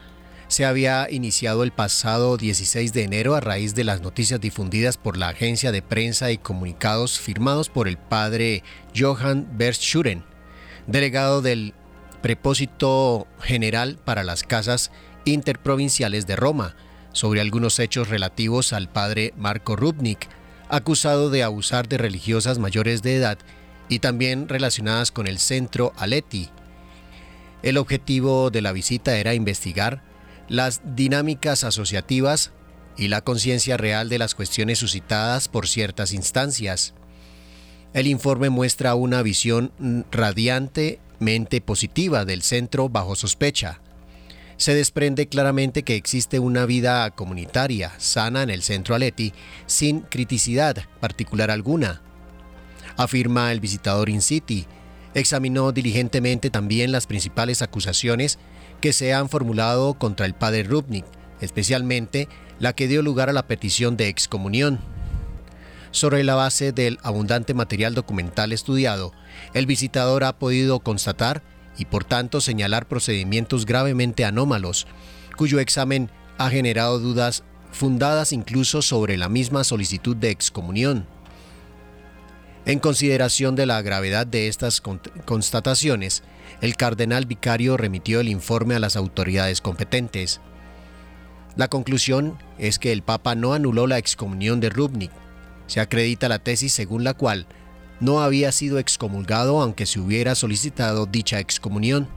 se 0.48 0.64
había 0.64 1.08
iniciado 1.10 1.64
el 1.64 1.72
pasado 1.72 2.36
16 2.36 2.92
de 2.92 3.02
enero 3.02 3.34
a 3.34 3.40
raíz 3.40 3.74
de 3.74 3.84
las 3.84 4.00
noticias 4.00 4.40
difundidas 4.40 4.96
por 4.96 5.16
la 5.16 5.28
agencia 5.28 5.72
de 5.72 5.82
prensa 5.82 6.30
y 6.30 6.38
comunicados 6.38 7.18
firmados 7.18 7.68
por 7.68 7.88
el 7.88 7.96
padre 7.96 8.62
Johann 8.96 9.48
Verschuren, 9.56 10.24
delegado 10.86 11.42
del 11.42 11.74
Prepósito 12.22 13.26
General 13.40 13.98
para 14.04 14.24
las 14.24 14.44
Casas 14.44 14.92
Interprovinciales 15.24 16.26
de 16.26 16.36
Roma, 16.36 16.76
sobre 17.12 17.40
algunos 17.40 17.78
hechos 17.80 18.08
relativos 18.08 18.72
al 18.72 18.88
padre 18.88 19.32
Marco 19.36 19.74
Rubnik, 19.74 20.28
acusado 20.68 21.30
de 21.30 21.42
abusar 21.42 21.88
de 21.88 21.98
religiosas 21.98 22.58
mayores 22.58 23.02
de 23.02 23.16
edad 23.16 23.38
y 23.88 23.98
también 23.98 24.48
relacionadas 24.48 25.10
con 25.10 25.26
el 25.26 25.38
centro 25.38 25.92
Aleti. 25.96 26.50
El 27.62 27.78
objetivo 27.78 28.50
de 28.50 28.62
la 28.62 28.72
visita 28.72 29.16
era 29.16 29.34
investigar 29.34 30.02
las 30.48 30.80
dinámicas 30.94 31.64
asociativas 31.64 32.52
y 32.96 33.08
la 33.08 33.20
conciencia 33.20 33.76
real 33.76 34.08
de 34.08 34.18
las 34.18 34.34
cuestiones 34.34 34.78
suscitadas 34.78 35.48
por 35.48 35.68
ciertas 35.68 36.12
instancias. 36.12 36.94
El 37.92 38.06
informe 38.06 38.50
muestra 38.50 38.94
una 38.94 39.22
visión 39.22 39.72
radiantemente 40.10 41.60
positiva 41.60 42.24
del 42.24 42.42
centro 42.42 42.88
bajo 42.88 43.16
sospecha. 43.16 43.80
Se 44.56 44.74
desprende 44.74 45.28
claramente 45.28 45.82
que 45.82 45.96
existe 45.96 46.38
una 46.38 46.64
vida 46.64 47.10
comunitaria 47.10 47.92
sana 47.98 48.42
en 48.42 48.50
el 48.50 48.62
centro 48.62 48.94
Aleti 48.94 49.32
sin 49.66 50.00
criticidad 50.00 50.84
particular 51.00 51.50
alguna. 51.50 52.02
Afirma 52.96 53.52
el 53.52 53.60
visitador 53.60 54.08
in 54.08 54.22
City. 54.22 54.66
Examinó 55.12 55.72
diligentemente 55.72 56.48
también 56.48 56.92
las 56.92 57.06
principales 57.06 57.60
acusaciones 57.60 58.38
que 58.86 58.92
se 58.92 59.12
han 59.12 59.28
formulado 59.28 59.94
contra 59.94 60.26
el 60.26 60.34
padre 60.34 60.62
Rubnik, 60.62 61.04
especialmente 61.40 62.28
la 62.60 62.72
que 62.72 62.86
dio 62.86 63.02
lugar 63.02 63.28
a 63.28 63.32
la 63.32 63.48
petición 63.48 63.96
de 63.96 64.06
excomunión. 64.06 64.78
Sobre 65.90 66.22
la 66.22 66.36
base 66.36 66.70
del 66.70 67.00
abundante 67.02 67.52
material 67.52 67.96
documental 67.96 68.52
estudiado, 68.52 69.12
el 69.54 69.66
visitador 69.66 70.22
ha 70.22 70.38
podido 70.38 70.78
constatar 70.78 71.42
y 71.76 71.86
por 71.86 72.04
tanto 72.04 72.40
señalar 72.40 72.86
procedimientos 72.86 73.66
gravemente 73.66 74.24
anómalos, 74.24 74.86
cuyo 75.36 75.58
examen 75.58 76.08
ha 76.38 76.48
generado 76.48 77.00
dudas 77.00 77.42
fundadas 77.72 78.32
incluso 78.32 78.82
sobre 78.82 79.16
la 79.16 79.28
misma 79.28 79.64
solicitud 79.64 80.14
de 80.14 80.30
excomunión. 80.30 81.08
En 82.66 82.78
consideración 82.78 83.56
de 83.56 83.66
la 83.66 83.82
gravedad 83.82 84.28
de 84.28 84.46
estas 84.46 84.80
constataciones, 85.24 86.22
el 86.60 86.76
cardenal 86.76 87.26
vicario 87.26 87.76
remitió 87.76 88.20
el 88.20 88.28
informe 88.28 88.74
a 88.74 88.80
las 88.80 88.96
autoridades 88.96 89.60
competentes. 89.60 90.40
La 91.56 91.68
conclusión 91.68 92.38
es 92.58 92.78
que 92.78 92.92
el 92.92 93.02
Papa 93.02 93.34
no 93.34 93.52
anuló 93.52 93.86
la 93.86 93.98
excomunión 93.98 94.60
de 94.60 94.70
Rubnik. 94.70 95.10
Se 95.66 95.80
acredita 95.80 96.28
la 96.28 96.38
tesis 96.38 96.72
según 96.72 97.04
la 97.04 97.14
cual 97.14 97.46
no 98.00 98.20
había 98.20 98.52
sido 98.52 98.78
excomulgado 98.78 99.60
aunque 99.60 99.86
se 99.86 100.00
hubiera 100.00 100.34
solicitado 100.34 101.06
dicha 101.06 101.40
excomunión. 101.40 102.08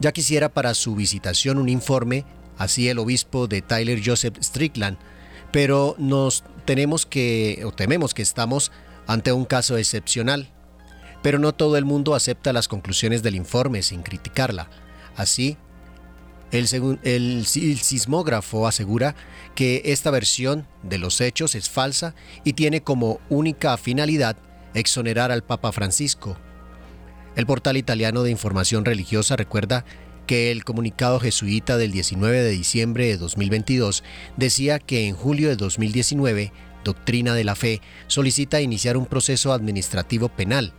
Ya 0.00 0.12
quisiera 0.12 0.48
para 0.48 0.74
su 0.74 0.94
visitación 0.94 1.58
un 1.58 1.68
informe, 1.68 2.24
así 2.56 2.88
el 2.88 2.98
obispo 2.98 3.48
de 3.48 3.62
Tyler 3.62 4.00
Joseph 4.04 4.38
Strickland, 4.40 4.98
pero 5.50 5.96
nos 5.98 6.44
tenemos 6.64 7.06
que, 7.06 7.62
o 7.64 7.72
tememos 7.72 8.14
que 8.14 8.22
estamos 8.22 8.70
ante 9.06 9.32
un 9.32 9.44
caso 9.44 9.76
excepcional 9.76 10.52
pero 11.22 11.38
no 11.38 11.52
todo 11.52 11.76
el 11.76 11.84
mundo 11.84 12.14
acepta 12.14 12.52
las 12.52 12.68
conclusiones 12.68 13.22
del 13.22 13.34
informe 13.34 13.82
sin 13.82 14.02
criticarla. 14.02 14.68
Así, 15.16 15.56
el, 16.50 17.44
sismógrafo 17.46 18.66
asegura 18.66 19.14
que 19.54 19.82
esta 19.86 20.10
versión 20.10 20.66
de 20.82 20.98
los 20.98 21.20
hechos 21.20 21.54
es 21.54 21.68
falsa 21.68 22.14
y 22.44 22.54
tiene 22.54 22.82
como 22.82 23.20
única 23.28 23.76
finalidad 23.76 24.36
exonerar 24.74 25.30
al 25.30 25.42
Papa 25.42 25.72
Francisco. 25.72 26.36
El 27.36 27.46
portal 27.46 27.76
italiano 27.76 28.22
de 28.22 28.30
información 28.30 28.84
religiosa 28.84 29.36
recuerda 29.36 29.84
que 30.26 30.50
el 30.50 30.64
comunicado 30.64 31.20
jesuita 31.20 31.76
del 31.76 31.92
19 31.92 32.42
de 32.42 32.50
diciembre 32.50 33.06
de 33.06 33.16
2022 33.16 34.02
decía 34.36 34.78
que 34.78 35.06
en 35.06 35.14
julio 35.14 35.48
de 35.48 35.56
2019 35.56 36.52
Doctrina 36.84 37.34
de 37.34 37.44
la 37.44 37.54
Fe 37.54 37.80
solicita 38.06 38.60
iniciar 38.60 38.96
un 38.96 39.06
proceso 39.06 39.52
administrativo 39.52 40.28
penal 40.28 40.72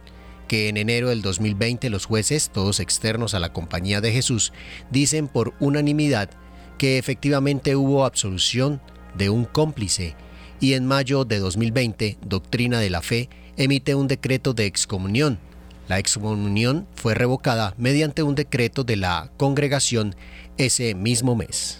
que 0.50 0.68
en 0.68 0.76
enero 0.76 1.10
del 1.10 1.22
2020 1.22 1.90
los 1.90 2.06
jueces, 2.06 2.50
todos 2.50 2.82
externos 2.82 3.34
a 3.34 3.40
la 3.40 3.54
Compañía 3.54 4.02
de 4.02 4.12
Jesús, 4.12 4.52
dicen 4.92 5.30
por 5.30 5.54
unanimidad 5.62 6.32
que 6.78 6.98
efectivamente 6.98 7.78
hubo 7.78 8.04
absolución 8.04 8.82
de 9.16 9.30
un 9.30 9.46
cómplice 9.46 10.16
y 10.60 10.74
en 10.74 10.86
mayo 10.86 11.24
de 11.24 11.40
2020 11.40 12.18
Doctrina 12.26 12.80
de 12.80 12.90
la 12.90 13.02
Fe 13.02 13.30
emite 13.56 13.96
un 13.96 14.08
decreto 14.08 14.54
de 14.54 14.66
excomunión. 14.66 15.40
La 15.88 16.00
excomunión 16.00 16.88
fue 16.96 17.14
revocada 17.14 17.76
mediante 17.78 18.24
un 18.24 18.36
decreto 18.36 18.84
de 18.84 18.96
la 18.96 19.32
congregación 19.38 20.16
ese 20.58 20.96
mismo 20.96 21.36
mes. 21.36 21.80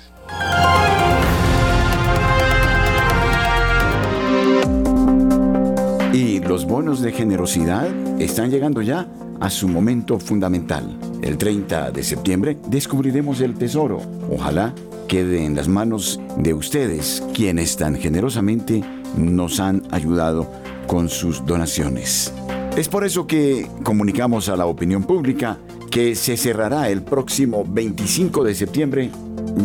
Y 6.14 6.40
los 6.40 6.66
bonos 6.66 7.02
de 7.02 7.12
generosidad 7.12 7.88
están 8.20 8.50
llegando 8.50 8.82
ya 8.82 9.08
a 9.40 9.50
su 9.50 9.68
momento 9.68 10.20
fundamental. 10.20 10.98
El 11.22 11.38
30 11.38 11.92
de 11.92 12.04
septiembre 12.04 12.58
descubriremos 12.68 13.42
el 13.42 13.54
tesoro. 13.54 14.02
Ojalá 14.32 14.74
quede 15.08 15.46
en 15.46 15.56
las 15.56 15.68
manos 15.68 16.20
de 16.38 16.54
ustedes, 16.56 17.24
quienes 17.34 17.78
tan 17.78 17.96
generosamente 17.96 18.84
nos 19.16 19.60
han 19.60 19.84
ayudado 19.92 20.52
con 20.88 21.10
sus 21.10 21.46
donaciones. 21.46 22.34
Es 22.76 22.88
por 22.88 23.04
eso 23.04 23.28
que 23.28 23.68
comunicamos 23.84 24.50
a 24.50 24.56
la 24.56 24.66
opinión 24.66 25.04
pública 25.04 25.58
que 25.92 26.16
se 26.16 26.38
cerrará 26.38 26.90
el 26.90 27.04
próximo 27.04 27.64
25 27.68 28.44
de 28.44 28.56
septiembre 28.56 29.12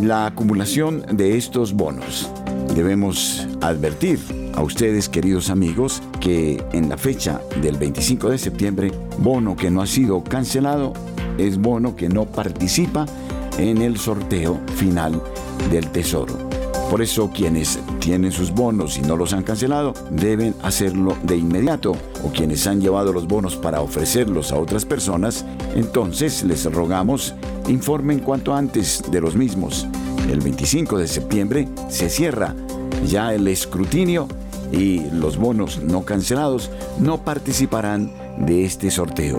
la 0.02 0.26
acumulación 0.26 1.04
de 1.16 1.36
estos 1.38 1.72
bonos. 1.72 2.30
Debemos 2.74 3.46
advertir 3.60 4.43
a 4.56 4.62
ustedes, 4.62 5.08
queridos 5.08 5.50
amigos, 5.50 6.02
que 6.20 6.62
en 6.72 6.88
la 6.88 6.96
fecha 6.96 7.40
del 7.60 7.76
25 7.76 8.30
de 8.30 8.38
septiembre, 8.38 8.92
bono 9.18 9.56
que 9.56 9.70
no 9.70 9.82
ha 9.82 9.86
sido 9.86 10.22
cancelado 10.22 10.92
es 11.38 11.58
bono 11.58 11.96
que 11.96 12.08
no 12.08 12.26
participa 12.26 13.06
en 13.58 13.82
el 13.82 13.98
sorteo 13.98 14.60
final 14.76 15.20
del 15.70 15.88
Tesoro. 15.90 16.36
Por 16.90 17.02
eso 17.02 17.30
quienes 17.34 17.78
tienen 17.98 18.30
sus 18.30 18.52
bonos 18.52 18.98
y 18.98 19.02
no 19.02 19.16
los 19.16 19.32
han 19.32 19.42
cancelado 19.42 19.94
deben 20.10 20.54
hacerlo 20.62 21.16
de 21.22 21.36
inmediato 21.36 21.96
o 22.22 22.30
quienes 22.30 22.66
han 22.66 22.80
llevado 22.80 23.12
los 23.12 23.26
bonos 23.26 23.56
para 23.56 23.80
ofrecerlos 23.80 24.52
a 24.52 24.58
otras 24.58 24.84
personas, 24.84 25.44
entonces 25.74 26.44
les 26.44 26.70
rogamos 26.72 27.34
informen 27.68 28.20
cuanto 28.20 28.54
antes 28.54 29.02
de 29.10 29.20
los 29.20 29.34
mismos. 29.34 29.86
El 30.30 30.40
25 30.40 30.98
de 30.98 31.08
septiembre 31.08 31.68
se 31.88 32.08
cierra 32.08 32.54
ya 33.06 33.34
el 33.34 33.48
escrutinio 33.48 34.28
y 34.78 35.10
los 35.10 35.36
bonos 35.36 35.82
no 35.82 36.04
cancelados 36.04 36.70
no 36.98 37.24
participarán 37.24 38.12
de 38.38 38.64
este 38.64 38.90
sorteo. 38.90 39.38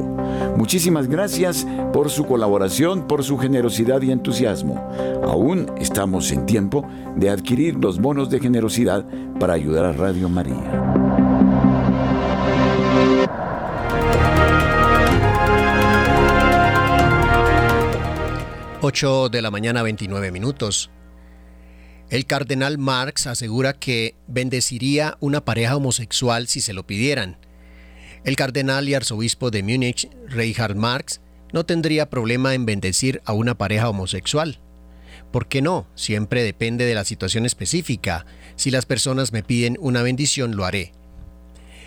Muchísimas 0.55 1.07
gracias 1.07 1.67
por 1.91 2.09
su 2.09 2.25
colaboración, 2.25 3.07
por 3.07 3.23
su 3.23 3.37
generosidad 3.37 4.01
y 4.01 4.11
entusiasmo. 4.11 4.89
Aún 5.23 5.71
estamos 5.77 6.31
en 6.31 6.45
tiempo 6.45 6.87
de 7.15 7.29
adquirir 7.29 7.75
los 7.75 7.99
bonos 7.99 8.29
de 8.29 8.39
generosidad 8.39 9.05
para 9.39 9.53
ayudar 9.53 9.85
a 9.85 9.93
Radio 9.93 10.29
María. 10.29 10.95
8 18.81 19.29
de 19.29 19.41
la 19.41 19.49
mañana 19.49 19.81
29 19.81 20.31
minutos. 20.31 20.91
El 22.11 22.27
cardenal 22.27 22.77
Marx 22.77 23.25
asegura 23.25 23.73
que 23.73 24.15
bendeciría 24.27 25.17
una 25.21 25.43
pareja 25.43 25.75
homosexual 25.75 26.47
si 26.47 26.61
se 26.61 26.73
lo 26.73 26.85
pidieran. 26.85 27.37
El 28.23 28.35
cardenal 28.35 28.87
y 28.87 28.93
arzobispo 28.93 29.49
de 29.49 29.63
Múnich, 29.63 30.09
Reinhard 30.27 30.75
Marx, 30.75 31.21
no 31.51 31.65
tendría 31.65 32.09
problema 32.09 32.53
en 32.53 32.65
bendecir 32.65 33.21
a 33.25 33.33
una 33.33 33.57
pareja 33.57 33.89
homosexual. 33.89 34.59
¿Por 35.31 35.47
qué 35.47 35.61
no? 35.63 35.87
Siempre 35.95 36.43
depende 36.43 36.85
de 36.85 36.93
la 36.93 37.05
situación 37.05 37.45
específica. 37.45 38.25
Si 38.55 38.69
las 38.69 38.85
personas 38.85 39.31
me 39.31 39.41
piden 39.41 39.77
una 39.79 40.03
bendición, 40.03 40.55
lo 40.55 40.65
haré. 40.65 40.91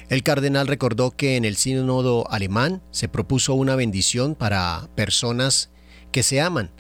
El 0.09 0.23
cardenal 0.23 0.67
recordó 0.67 1.13
que 1.13 1.37
en 1.37 1.45
el 1.45 1.57
sínodo 1.57 2.29
alemán 2.31 2.83
se 2.91 3.09
propuso 3.09 3.55
una 3.55 3.77
bendición 3.77 4.35
para 4.35 4.89
personas 4.97 5.71
que 6.11 6.23
se 6.23 6.41
aman. 6.41 6.71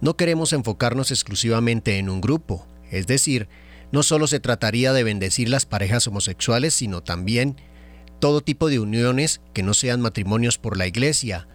No 0.00 0.16
queremos 0.16 0.52
enfocarnos 0.52 1.10
exclusivamente 1.10 1.98
en 1.98 2.10
un 2.10 2.20
grupo, 2.20 2.66
es 2.94 3.06
decir, 3.06 3.48
no 3.92 4.02
solo 4.02 4.26
se 4.26 4.40
trataría 4.40 4.92
de 4.92 5.04
bendecir 5.04 5.48
las 5.48 5.66
parejas 5.66 6.06
homosexuales, 6.06 6.74
sino 6.74 7.02
también 7.02 7.56
todo 8.20 8.40
tipo 8.40 8.68
de 8.68 8.78
uniones 8.78 9.40
que 9.52 9.62
no 9.62 9.74
sean 9.74 10.00
matrimonios 10.00 10.58
por 10.58 10.76
la 10.76 10.86
Iglesia. 10.86 11.46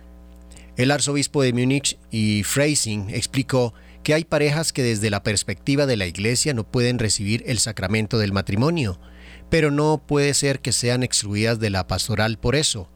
El 0.78 0.92
arzobispo 0.92 1.42
de 1.42 1.52
Múnich 1.52 1.98
y 2.12 2.44
Freising 2.44 3.10
explicó 3.10 3.74
que 4.04 4.14
hay 4.14 4.24
parejas 4.24 4.72
que 4.72 4.84
desde 4.84 5.10
la 5.10 5.24
perspectiva 5.24 5.86
de 5.86 5.98
la 5.98 6.06
Iglesia 6.06 6.54
no 6.54 6.70
pueden 6.70 7.00
recibir 7.00 7.44
el 7.48 7.60
sacramento 7.60 8.18
del 8.18 8.32
matrimonio, 8.32 9.00
pero 9.50 9.72
no 9.72 10.02
puede 10.06 10.34
ser 10.34 10.62
que 10.62 10.72
sean 10.72 11.04
excluidas 11.04 11.60
de 11.60 11.70
la 11.70 11.88
pastoral 11.88 12.38
por 12.38 12.56
eso. 12.56 12.90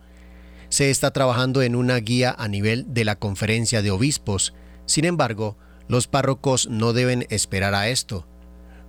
Se 0.70 0.90
está 0.90 1.12
trabajando 1.12 1.62
en 1.62 1.76
una 1.76 1.98
guía 1.98 2.34
a 2.38 2.48
nivel 2.48 2.94
de 2.94 3.06
la 3.06 3.16
conferencia 3.18 3.82
de 3.82 3.92
obispos, 3.92 4.54
sin 4.86 5.06
embargo, 5.06 5.58
los 5.88 6.08
párrocos 6.08 6.68
no 6.70 6.94
deben 6.94 7.28
esperar 7.30 7.76
a 7.76 7.90
esto. 7.90 8.28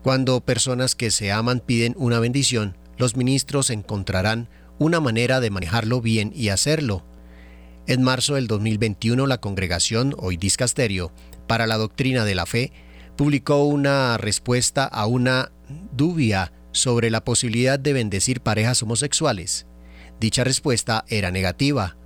Cuando 0.04 0.42
personas 0.42 0.94
que 0.94 1.10
se 1.10 1.32
aman 1.32 1.60
piden 1.60 1.94
una 1.96 2.20
bendición, 2.20 2.76
los 2.98 3.16
ministros 3.16 3.70
encontrarán 3.70 4.50
una 4.78 5.00
manera 5.00 5.40
de 5.40 5.48
manejarlo 5.48 6.02
bien 6.02 6.30
y 6.34 6.50
hacerlo. 6.50 7.06
En 7.86 8.02
marzo 8.02 8.34
del 8.34 8.46
2021, 8.46 9.26
la 9.26 9.40
congregación, 9.40 10.14
hoy 10.18 10.36
Discasterio, 10.36 11.10
para 11.46 11.66
la 11.66 11.78
doctrina 11.78 12.26
de 12.26 12.34
la 12.34 12.44
fe, 12.44 12.70
publicó 13.16 13.64
una 13.64 14.18
respuesta 14.18 14.84
a 14.84 15.06
una 15.06 15.52
dubia 15.96 16.52
sobre 16.72 17.10
la 17.10 17.24
posibilidad 17.24 17.78
de 17.78 17.94
bendecir 17.94 18.42
parejas 18.42 18.82
homosexuales. 18.82 19.64
Dicha 20.20 20.44
respuesta 20.44 21.06
era 21.08 21.30
negativa. 21.30 21.96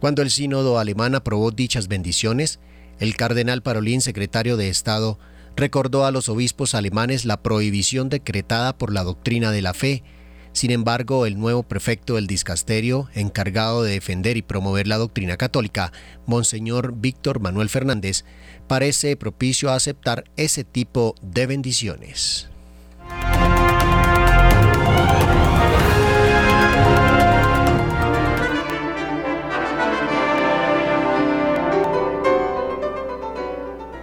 Cuando 0.00 0.22
el 0.22 0.32
sínodo 0.32 0.80
alemán 0.80 1.14
aprobó 1.14 1.52
dichas 1.52 1.86
bendiciones, 1.86 2.58
el 2.98 3.14
cardenal 3.14 3.62
Parolín, 3.62 4.00
secretario 4.00 4.56
de 4.56 4.70
Estado, 4.70 5.20
recordó 5.58 6.06
a 6.06 6.12
los 6.12 6.28
obispos 6.28 6.74
alemanes 6.74 7.24
la 7.24 7.42
prohibición 7.42 8.08
decretada 8.08 8.78
por 8.78 8.92
la 8.92 9.02
doctrina 9.02 9.50
de 9.50 9.60
la 9.60 9.74
fe. 9.74 10.04
Sin 10.52 10.70
embargo, 10.70 11.26
el 11.26 11.38
nuevo 11.38 11.64
prefecto 11.64 12.14
del 12.14 12.28
discasterio, 12.28 13.08
encargado 13.14 13.82
de 13.82 13.92
defender 13.92 14.36
y 14.36 14.42
promover 14.42 14.86
la 14.86 14.98
doctrina 14.98 15.36
católica, 15.36 15.92
Monseñor 16.26 16.94
Víctor 16.96 17.40
Manuel 17.40 17.68
Fernández, 17.68 18.24
parece 18.68 19.16
propicio 19.16 19.70
a 19.70 19.74
aceptar 19.74 20.24
ese 20.36 20.62
tipo 20.62 21.16
de 21.22 21.46
bendiciones. 21.46 22.48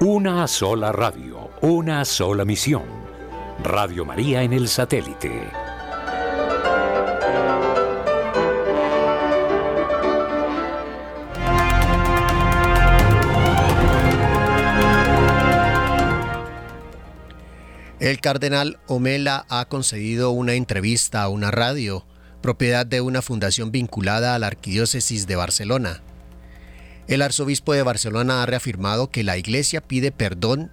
Una 0.02 0.48
sola 0.48 0.92
radio, 0.92 1.35
una 1.66 2.06
sola 2.06 2.46
misión. 2.46 2.84
Radio 3.64 4.06
María 4.06 4.44
en 4.44 4.54
el 4.54 4.68
satélite. 4.68 5.50
El 18.00 18.20
cardenal 18.22 18.78
Omela 18.86 19.48
ha 19.50 19.66
concedido 19.66 20.30
una 20.30 20.54
entrevista 20.54 21.24
a 21.24 21.30
una 21.30 21.50
radio, 21.50 22.06
propiedad 22.44 22.86
de 22.86 23.02
una 23.02 23.24
fundación 23.24 23.72
vinculada 23.72 24.36
a 24.36 24.40
la 24.40 24.46
Arquidiócesis 24.46 25.26
de 25.26 25.36
Barcelona. 25.36 26.04
El 27.08 27.24
arzobispo 27.24 27.74
de 27.74 27.82
Barcelona 27.82 28.44
ha 28.44 28.46
reafirmado 28.46 29.10
que 29.10 29.24
la 29.24 29.38
Iglesia 29.38 29.82
pide 29.82 30.12
perdón 30.12 30.70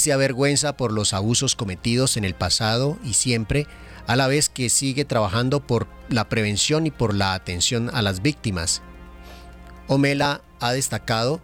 se 0.00 0.12
avergüenza 0.12 0.76
por 0.76 0.92
los 0.92 1.14
abusos 1.14 1.56
cometidos 1.56 2.16
en 2.16 2.24
el 2.24 2.34
pasado 2.34 2.98
y 3.02 3.14
siempre, 3.14 3.66
a 4.06 4.16
la 4.16 4.26
vez 4.26 4.48
que 4.48 4.68
sigue 4.68 5.04
trabajando 5.04 5.66
por 5.66 5.86
la 6.08 6.28
prevención 6.28 6.86
y 6.86 6.90
por 6.90 7.14
la 7.14 7.34
atención 7.34 7.90
a 7.92 8.02
las 8.02 8.20
víctimas. 8.20 8.82
Omela 9.86 10.42
ha 10.60 10.72
destacado 10.72 11.40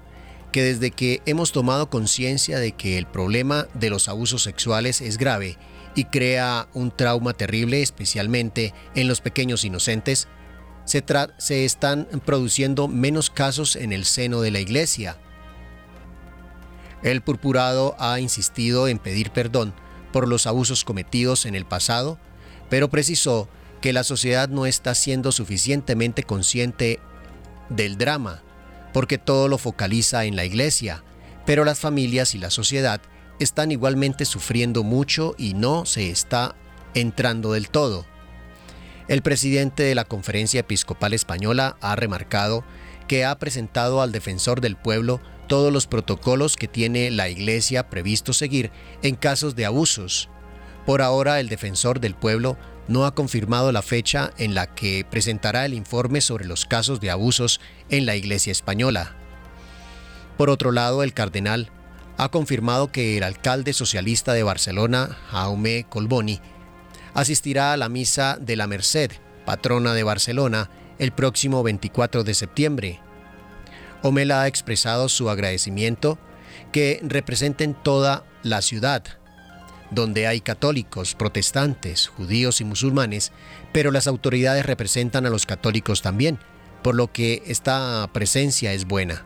que 0.52 0.62
desde 0.62 0.90
que 0.90 1.20
hemos 1.26 1.52
tomado 1.52 1.90
conciencia 1.90 2.59
de 2.59 2.72
que 2.72 2.98
el 2.98 3.07
problema 3.07 3.66
de 3.74 3.90
los 3.90 4.09
abusos 4.09 4.42
sexuales 4.42 5.00
es 5.00 5.18
grave 5.18 5.59
y 5.94 6.04
crea 6.04 6.68
un 6.74 6.90
trauma 6.90 7.33
terrible 7.33 7.83
especialmente 7.83 8.72
en 8.94 9.09
los 9.09 9.20
pequeños 9.20 9.64
inocentes, 9.64 10.28
se, 10.85 11.64
están 11.64 12.07
produciendo 12.24 12.88
menos 12.88 13.30
casos 13.30 13.76
en 13.76 13.92
el 13.92 14.04
seno 14.04 14.40
de 14.42 14.50
la 14.50 14.61
Iglesia. 14.61 15.16
El 17.04 17.20
purpurado 17.20 17.94
ha 17.98 18.18
insistido 18.18 18.88
en 18.88 18.98
pedir 18.98 19.30
perdón 19.30 19.74
por 20.10 20.26
los 20.26 20.46
abusos 20.46 20.84
cometidos 20.84 21.44
en 21.44 21.54
el 21.54 21.66
pasado, 21.66 22.18
pero 22.70 22.88
precisó 22.88 23.48
que 23.82 23.92
la 23.92 24.04
sociedad 24.04 24.48
no 24.48 24.64
está 24.64 24.94
siendo 24.94 25.30
suficientemente 25.30 26.22
consciente 26.22 27.00
del 27.68 27.98
drama, 27.98 28.42
porque 28.94 29.18
todo 29.18 29.48
lo 29.48 29.58
focaliza 29.58 30.24
en 30.24 30.34
la 30.34 30.46
iglesia, 30.46 31.04
pero 31.44 31.66
las 31.66 31.78
familias 31.78 32.34
y 32.34 32.38
la 32.38 32.50
sociedad 32.50 33.02
están 33.38 33.70
igualmente 33.70 34.24
sufriendo 34.24 34.82
mucho 34.82 35.34
y 35.36 35.52
no 35.52 35.84
se 35.84 36.10
está 36.10 36.56
entrando 36.94 37.52
del 37.52 37.68
todo. 37.68 38.06
El 39.08 39.20
presidente 39.20 39.82
de 39.82 39.94
la 39.94 40.06
Conferencia 40.06 40.60
Episcopal 40.60 41.12
Española 41.12 41.76
ha 41.82 41.96
remarcado 41.96 42.64
que 43.08 43.26
ha 43.26 43.38
presentado 43.38 44.00
al 44.00 44.12
defensor 44.12 44.62
del 44.62 44.76
pueblo 44.76 45.20
todos 45.46 45.72
los 45.72 45.87
protocolos 45.87 46.57
que 46.57 46.68
tiene 46.68 47.11
la 47.11 47.28
Iglesia 47.28 47.88
previsto 47.88 48.33
seguir 48.33 48.70
en 49.02 49.14
casos 49.14 49.54
de 49.57 49.66
abusos. 49.66 50.28
Por 50.87 51.02
ahora, 51.02 51.40
el 51.40 51.48
defensor 51.48 52.00
del 52.00 52.14
pueblo 52.14 52.57
no 52.88 53.07
ha 53.07 53.14
confirmado 53.14 53.72
la 53.72 53.83
fecha 53.83 54.33
en 54.37 54.54
la 54.54 54.74
que 54.74 55.07
presentará 55.09 55.64
el 55.64 55.74
informe 55.74 56.20
sobre 56.20 56.44
los 56.44 56.66
casos 56.66 57.00
de 57.00 57.11
abusos 57.11 57.61
en 57.88 58.07
la 58.07 58.16
Iglesia 58.16 58.52
española. 58.52 59.16
Por 60.37 60.50
otro 60.50 60.72
lado, 60.72 61.02
el 61.02 61.14
cardenal 61.14 61.70
ha 62.16 62.30
confirmado 62.30 62.92
que 62.92 63.16
el 63.16 63.22
alcalde 63.22 63.72
socialista 63.72 64.33
de 64.33 64.42
Barcelona, 64.42 65.16
Jaume 65.30 65.87
Colboni, 65.88 66.40
asistirá 67.14 67.72
a 67.72 67.76
la 67.76 67.88
Misa 67.88 68.37
de 68.40 68.57
la 68.57 68.66
Merced, 68.66 69.12
patrona 69.44 69.94
de 69.94 70.02
Barcelona, 70.02 70.70
el 70.98 71.12
próximo 71.12 71.62
24 71.62 72.24
de 72.24 72.35
septiembre. 72.35 73.00
Omela 74.04 74.42
ha 74.42 74.48
expresado 74.48 75.08
su 75.08 75.30
agradecimiento 75.30 76.18
que 76.72 77.00
representen 77.02 77.72
toda 77.72 78.22
la 78.42 78.60
ciudad, 78.60 79.02
donde 79.90 80.26
hay 80.26 80.42
católicos, 80.42 81.14
protestantes, 81.14 82.08
judíos 82.08 82.60
y 82.60 82.64
musulmanes, 82.64 83.32
pero 83.72 83.90
las 83.90 84.06
autoridades 84.06 84.66
representan 84.66 85.24
a 85.24 85.30
los 85.30 85.46
católicos 85.46 86.02
también, 86.02 86.38
por 86.82 86.94
lo 86.94 87.12
que 87.12 87.42
esta 87.46 88.06
presencia 88.12 88.74
es 88.74 88.84
buena. 88.84 89.24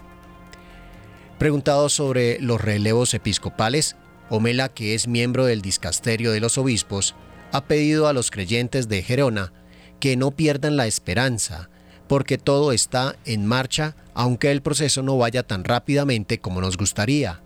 Preguntado 1.41 1.89
sobre 1.89 2.39
los 2.41 2.61
relevos 2.61 3.15
episcopales, 3.15 3.97
Omela, 4.31 4.69
que 4.69 4.95
es 4.95 5.09
miembro 5.09 5.45
del 5.45 5.61
Discasterio 5.61 6.31
de 6.31 6.39
los 6.39 6.57
Obispos, 6.57 7.17
ha 7.51 7.65
pedido 7.65 8.07
a 8.07 8.13
los 8.13 8.31
creyentes 8.31 8.89
de 8.89 9.03
Gerona 9.03 9.53
que 9.99 10.17
no 10.17 10.31
pierdan 10.31 10.77
la 10.77 10.87
esperanza, 10.87 11.69
porque 12.09 12.39
todo 12.39 12.73
está 12.73 13.17
en 13.25 13.47
marcha, 13.47 13.95
aunque 14.15 14.51
el 14.51 14.63
proceso 14.63 15.03
no 15.03 15.17
vaya 15.19 15.43
tan 15.43 15.65
rápidamente 15.65 16.41
como 16.41 16.61
nos 16.61 16.77
gustaría. 16.77 17.41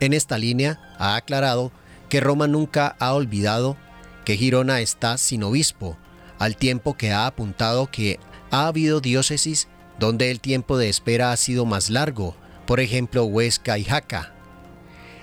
En 0.00 0.12
esta 0.12 0.38
línea 0.38 0.80
ha 0.98 1.16
aclarado 1.16 1.72
que 2.08 2.20
Roma 2.20 2.46
nunca 2.46 2.96
ha 2.98 3.12
olvidado 3.14 3.76
que 4.24 4.36
Girona 4.36 4.80
está 4.80 5.18
sin 5.18 5.42
obispo, 5.42 5.96
al 6.38 6.56
tiempo 6.56 6.94
que 6.94 7.12
ha 7.12 7.26
apuntado 7.26 7.90
que 7.90 8.18
ha 8.50 8.66
habido 8.66 9.00
diócesis 9.00 9.68
donde 9.98 10.30
el 10.30 10.40
tiempo 10.40 10.78
de 10.78 10.88
espera 10.88 11.32
ha 11.32 11.36
sido 11.36 11.64
más 11.66 11.90
largo, 11.90 12.36
por 12.66 12.80
ejemplo 12.80 13.24
Huesca 13.24 13.78
y 13.78 13.84
Jaca. 13.84 14.32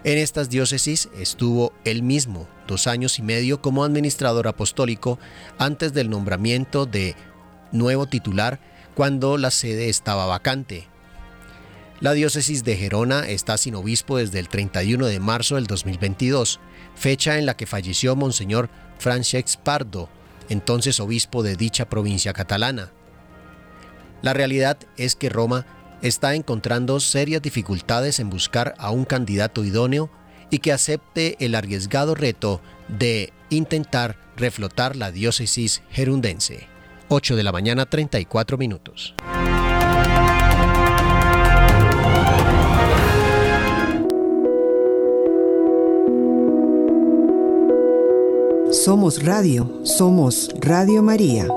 En 0.03 0.17
estas 0.17 0.49
diócesis 0.49 1.09
estuvo 1.19 1.73
él 1.83 2.03
mismo 2.03 2.47
dos 2.67 2.87
años 2.87 3.19
y 3.19 3.21
medio 3.21 3.61
como 3.61 3.83
administrador 3.83 4.47
apostólico 4.47 5.19
antes 5.57 5.91
del 5.91 6.09
nombramiento 6.09 6.85
de 6.85 7.15
nuevo 7.71 8.05
titular 8.05 8.59
cuando 8.95 9.37
la 9.37 9.51
sede 9.51 9.89
estaba 9.89 10.25
vacante. 10.25 10.87
La 12.01 12.13
diócesis 12.13 12.63
de 12.63 12.77
Gerona 12.77 13.27
está 13.27 13.57
sin 13.57 13.75
obispo 13.75 14.17
desde 14.17 14.39
el 14.39 14.47
31 14.47 15.05
de 15.07 15.19
marzo 15.19 15.55
del 15.55 15.67
2022, 15.67 16.59
fecha 16.95 17.37
en 17.37 17.45
la 17.45 17.57
que 17.57 17.65
falleció 17.65 18.15
Monseñor 18.15 18.69
Francesc 18.99 19.59
Pardo, 19.59 20.09
entonces 20.47 20.99
obispo 20.99 21.43
de 21.43 21.55
dicha 21.55 21.89
provincia 21.89 22.31
catalana. 22.31 22.91
La 24.21 24.33
realidad 24.33 24.77
es 24.97 25.15
que 25.15 25.29
Roma 25.29 25.65
está 26.01 26.35
encontrando 26.35 26.99
serias 26.99 27.41
dificultades 27.41 28.19
en 28.19 28.29
buscar 28.29 28.75
a 28.77 28.91
un 28.91 29.05
candidato 29.05 29.63
idóneo 29.63 30.09
y 30.49 30.59
que 30.59 30.71
acepte 30.71 31.35
el 31.39 31.55
arriesgado 31.55 32.15
reto 32.15 32.61
de 32.87 33.33
intentar 33.49 34.17
reflotar 34.35 34.95
la 34.95 35.11
diócesis 35.11 35.81
gerundense. 35.91 36.67
8 37.09 37.35
de 37.35 37.43
la 37.43 37.51
mañana 37.51 37.87
34 37.87 38.57
minutos. 38.57 39.15
Somos 48.71 49.25
Radio, 49.25 49.81
somos 49.83 50.49
Radio 50.61 51.01
María. 51.01 51.47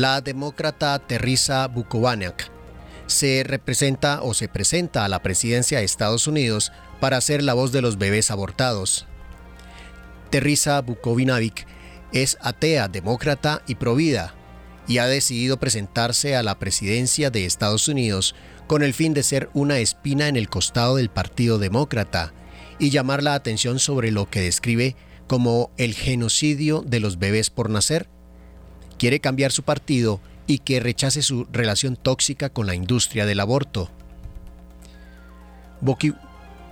La 0.00 0.20
demócrata 0.20 0.96
Teresa 1.00 1.66
Bukovanak 1.66 2.52
se 3.08 3.42
representa 3.44 4.22
o 4.22 4.32
se 4.32 4.46
presenta 4.46 5.04
a 5.04 5.08
la 5.08 5.24
presidencia 5.24 5.78
de 5.78 5.84
Estados 5.84 6.28
Unidos 6.28 6.70
para 7.00 7.20
ser 7.20 7.42
la 7.42 7.52
voz 7.52 7.72
de 7.72 7.82
los 7.82 7.98
bebés 7.98 8.30
abortados. 8.30 9.06
Teresa 10.30 10.80
Bukovinavic 10.82 11.66
es 12.12 12.38
atea, 12.40 12.86
demócrata 12.86 13.62
y 13.66 13.74
provida 13.74 14.36
y 14.86 14.98
ha 14.98 15.08
decidido 15.08 15.58
presentarse 15.58 16.36
a 16.36 16.44
la 16.44 16.60
presidencia 16.60 17.30
de 17.30 17.44
Estados 17.44 17.88
Unidos 17.88 18.36
con 18.68 18.84
el 18.84 18.94
fin 18.94 19.14
de 19.14 19.24
ser 19.24 19.50
una 19.52 19.80
espina 19.80 20.28
en 20.28 20.36
el 20.36 20.48
costado 20.48 20.94
del 20.94 21.10
Partido 21.10 21.58
Demócrata 21.58 22.32
y 22.78 22.90
llamar 22.90 23.24
la 23.24 23.34
atención 23.34 23.80
sobre 23.80 24.12
lo 24.12 24.30
que 24.30 24.42
describe 24.42 24.94
como 25.26 25.72
el 25.76 25.92
genocidio 25.94 26.84
de 26.86 27.00
los 27.00 27.18
bebés 27.18 27.50
por 27.50 27.68
nacer 27.68 28.08
quiere 28.98 29.20
cambiar 29.20 29.52
su 29.52 29.62
partido 29.62 30.20
y 30.46 30.58
que 30.58 30.80
rechace 30.80 31.22
su 31.22 31.46
relación 31.52 31.96
tóxica 31.96 32.48
con 32.48 32.66
la 32.66 32.74
industria 32.74 33.26
del 33.26 33.40
aborto. 33.40 33.90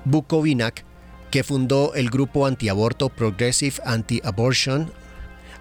Bukovinak, 0.04 0.84
que 1.30 1.44
fundó 1.44 1.94
el 1.94 2.10
grupo 2.10 2.46
antiaborto 2.46 3.08
Progressive 3.08 3.76
Anti-Abortion 3.84 4.92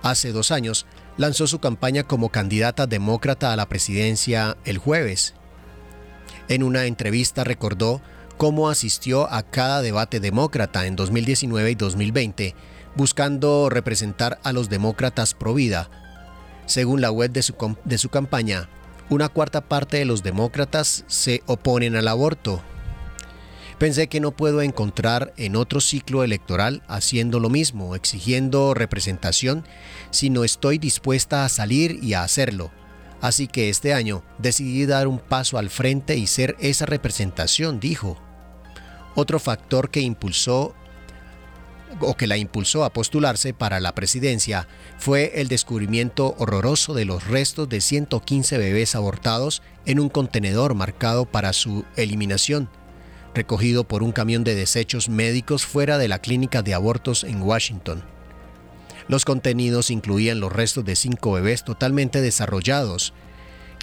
hace 0.01 0.31
dos 0.31 0.51
años, 0.51 0.85
lanzó 1.17 1.47
su 1.47 1.59
campaña 1.59 2.03
como 2.03 2.29
candidata 2.29 2.87
demócrata 2.87 3.51
a 3.51 3.55
la 3.55 3.67
presidencia 3.67 4.57
el 4.65 4.77
jueves. 4.77 5.33
En 6.47 6.63
una 6.63 6.85
entrevista 6.85 7.43
recordó 7.43 8.01
cómo 8.37 8.69
asistió 8.69 9.31
a 9.31 9.43
cada 9.43 9.81
debate 9.81 10.19
demócrata 10.19 10.85
en 10.85 10.95
2019 10.95 11.71
y 11.71 11.75
2020, 11.75 12.55
buscando 12.95 13.69
representar 13.69 14.39
a 14.43 14.53
los 14.53 14.69
demócratas 14.69 15.33
pro 15.33 15.53
vida, 15.53 15.89
según 16.65 17.01
la 17.01 17.11
web 17.11 17.31
de 17.31 17.41
su, 17.41 17.55
de 17.83 17.97
su 17.97 18.09
campaña, 18.09 18.69
una 19.09 19.29
cuarta 19.29 19.61
parte 19.61 19.97
de 19.97 20.05
los 20.05 20.23
demócratas 20.23 21.03
se 21.07 21.43
oponen 21.45 21.95
al 21.95 22.07
aborto. 22.07 22.61
Pensé 23.77 24.07
que 24.07 24.21
no 24.21 24.31
puedo 24.31 24.61
encontrar 24.61 25.33
en 25.37 25.55
otro 25.55 25.81
ciclo 25.81 26.23
electoral 26.23 26.81
haciendo 26.87 27.39
lo 27.39 27.49
mismo, 27.49 27.95
exigiendo 27.95 28.73
representación, 28.73 29.65
sino 30.11 30.43
estoy 30.45 30.77
dispuesta 30.77 31.43
a 31.43 31.49
salir 31.49 31.99
y 32.01 32.13
a 32.13 32.23
hacerlo. 32.23 32.71
Así 33.21 33.47
que 33.47 33.69
este 33.69 33.93
año 33.93 34.23
decidí 34.37 34.85
dar 34.85 35.07
un 35.07 35.19
paso 35.19 35.57
al 35.57 35.69
frente 35.69 36.15
y 36.15 36.27
ser 36.27 36.55
esa 36.59 36.85
representación, 36.85 37.79
dijo. 37.79 38.17
Otro 39.13 39.39
factor 39.39 39.89
que 39.89 40.01
impulsó 40.01 40.73
o 41.99 42.15
que 42.15 42.27
la 42.27 42.37
impulsó 42.37 42.83
a 42.83 42.91
postularse 42.91 43.53
para 43.53 43.79
la 43.79 43.95
presidencia 43.95 44.67
fue 44.97 45.33
el 45.35 45.47
descubrimiento 45.47 46.35
horroroso 46.37 46.93
de 46.93 47.05
los 47.05 47.27
restos 47.27 47.69
de 47.69 47.81
115 47.81 48.57
bebés 48.57 48.95
abortados 48.95 49.61
en 49.85 49.99
un 49.99 50.09
contenedor 50.09 50.75
marcado 50.75 51.25
para 51.25 51.53
su 51.53 51.85
eliminación, 51.95 52.69
recogido 53.33 53.83
por 53.83 54.03
un 54.03 54.11
camión 54.11 54.43
de 54.43 54.55
desechos 54.55 55.09
médicos 55.09 55.65
fuera 55.65 55.97
de 55.97 56.07
la 56.07 56.19
clínica 56.19 56.61
de 56.61 56.73
abortos 56.73 57.23
en 57.23 57.41
Washington. 57.41 58.03
Los 59.07 59.25
contenidos 59.25 59.91
incluían 59.91 60.39
los 60.39 60.51
restos 60.51 60.83
de 60.83 60.95
cinco 60.95 61.33
bebés 61.33 61.63
totalmente 61.63 62.21
desarrollados, 62.21 63.13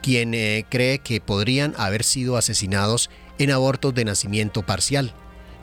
quien 0.03 0.35
eh, 0.35 0.67
cree 0.69 0.99
que 0.99 1.21
podrían 1.21 1.75
haber 1.79 2.03
sido 2.03 2.37
asesinados 2.37 3.09
en 3.39 3.53
abortos 3.53 3.95
de 3.95 4.05
nacimiento 4.05 4.63
parcial, 4.67 5.15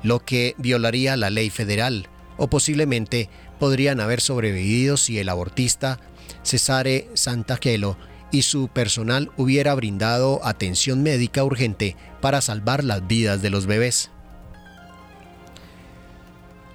lo 0.01 0.23
que 0.23 0.55
violaría 0.57 1.17
la 1.17 1.29
ley 1.29 1.49
federal 1.49 2.07
o 2.39 2.47
posiblemente 2.47 3.29
podrían 3.59 3.99
haber 3.99 4.21
sobrevivido 4.21 4.97
si 4.97 5.19
el 5.19 5.29
abortista 5.29 5.99
Cesare 6.43 7.07
Santangelo 7.13 7.97
y 8.31 8.43
su 8.43 8.69
personal 8.69 9.29
hubiera 9.37 9.75
brindado 9.75 10.39
atención 10.43 11.03
médica 11.03 11.43
urgente 11.43 11.95
para 12.21 12.41
salvar 12.41 12.83
las 12.83 13.05
vidas 13.07 13.41
de 13.41 13.49
los 13.49 13.65
bebés. 13.65 14.09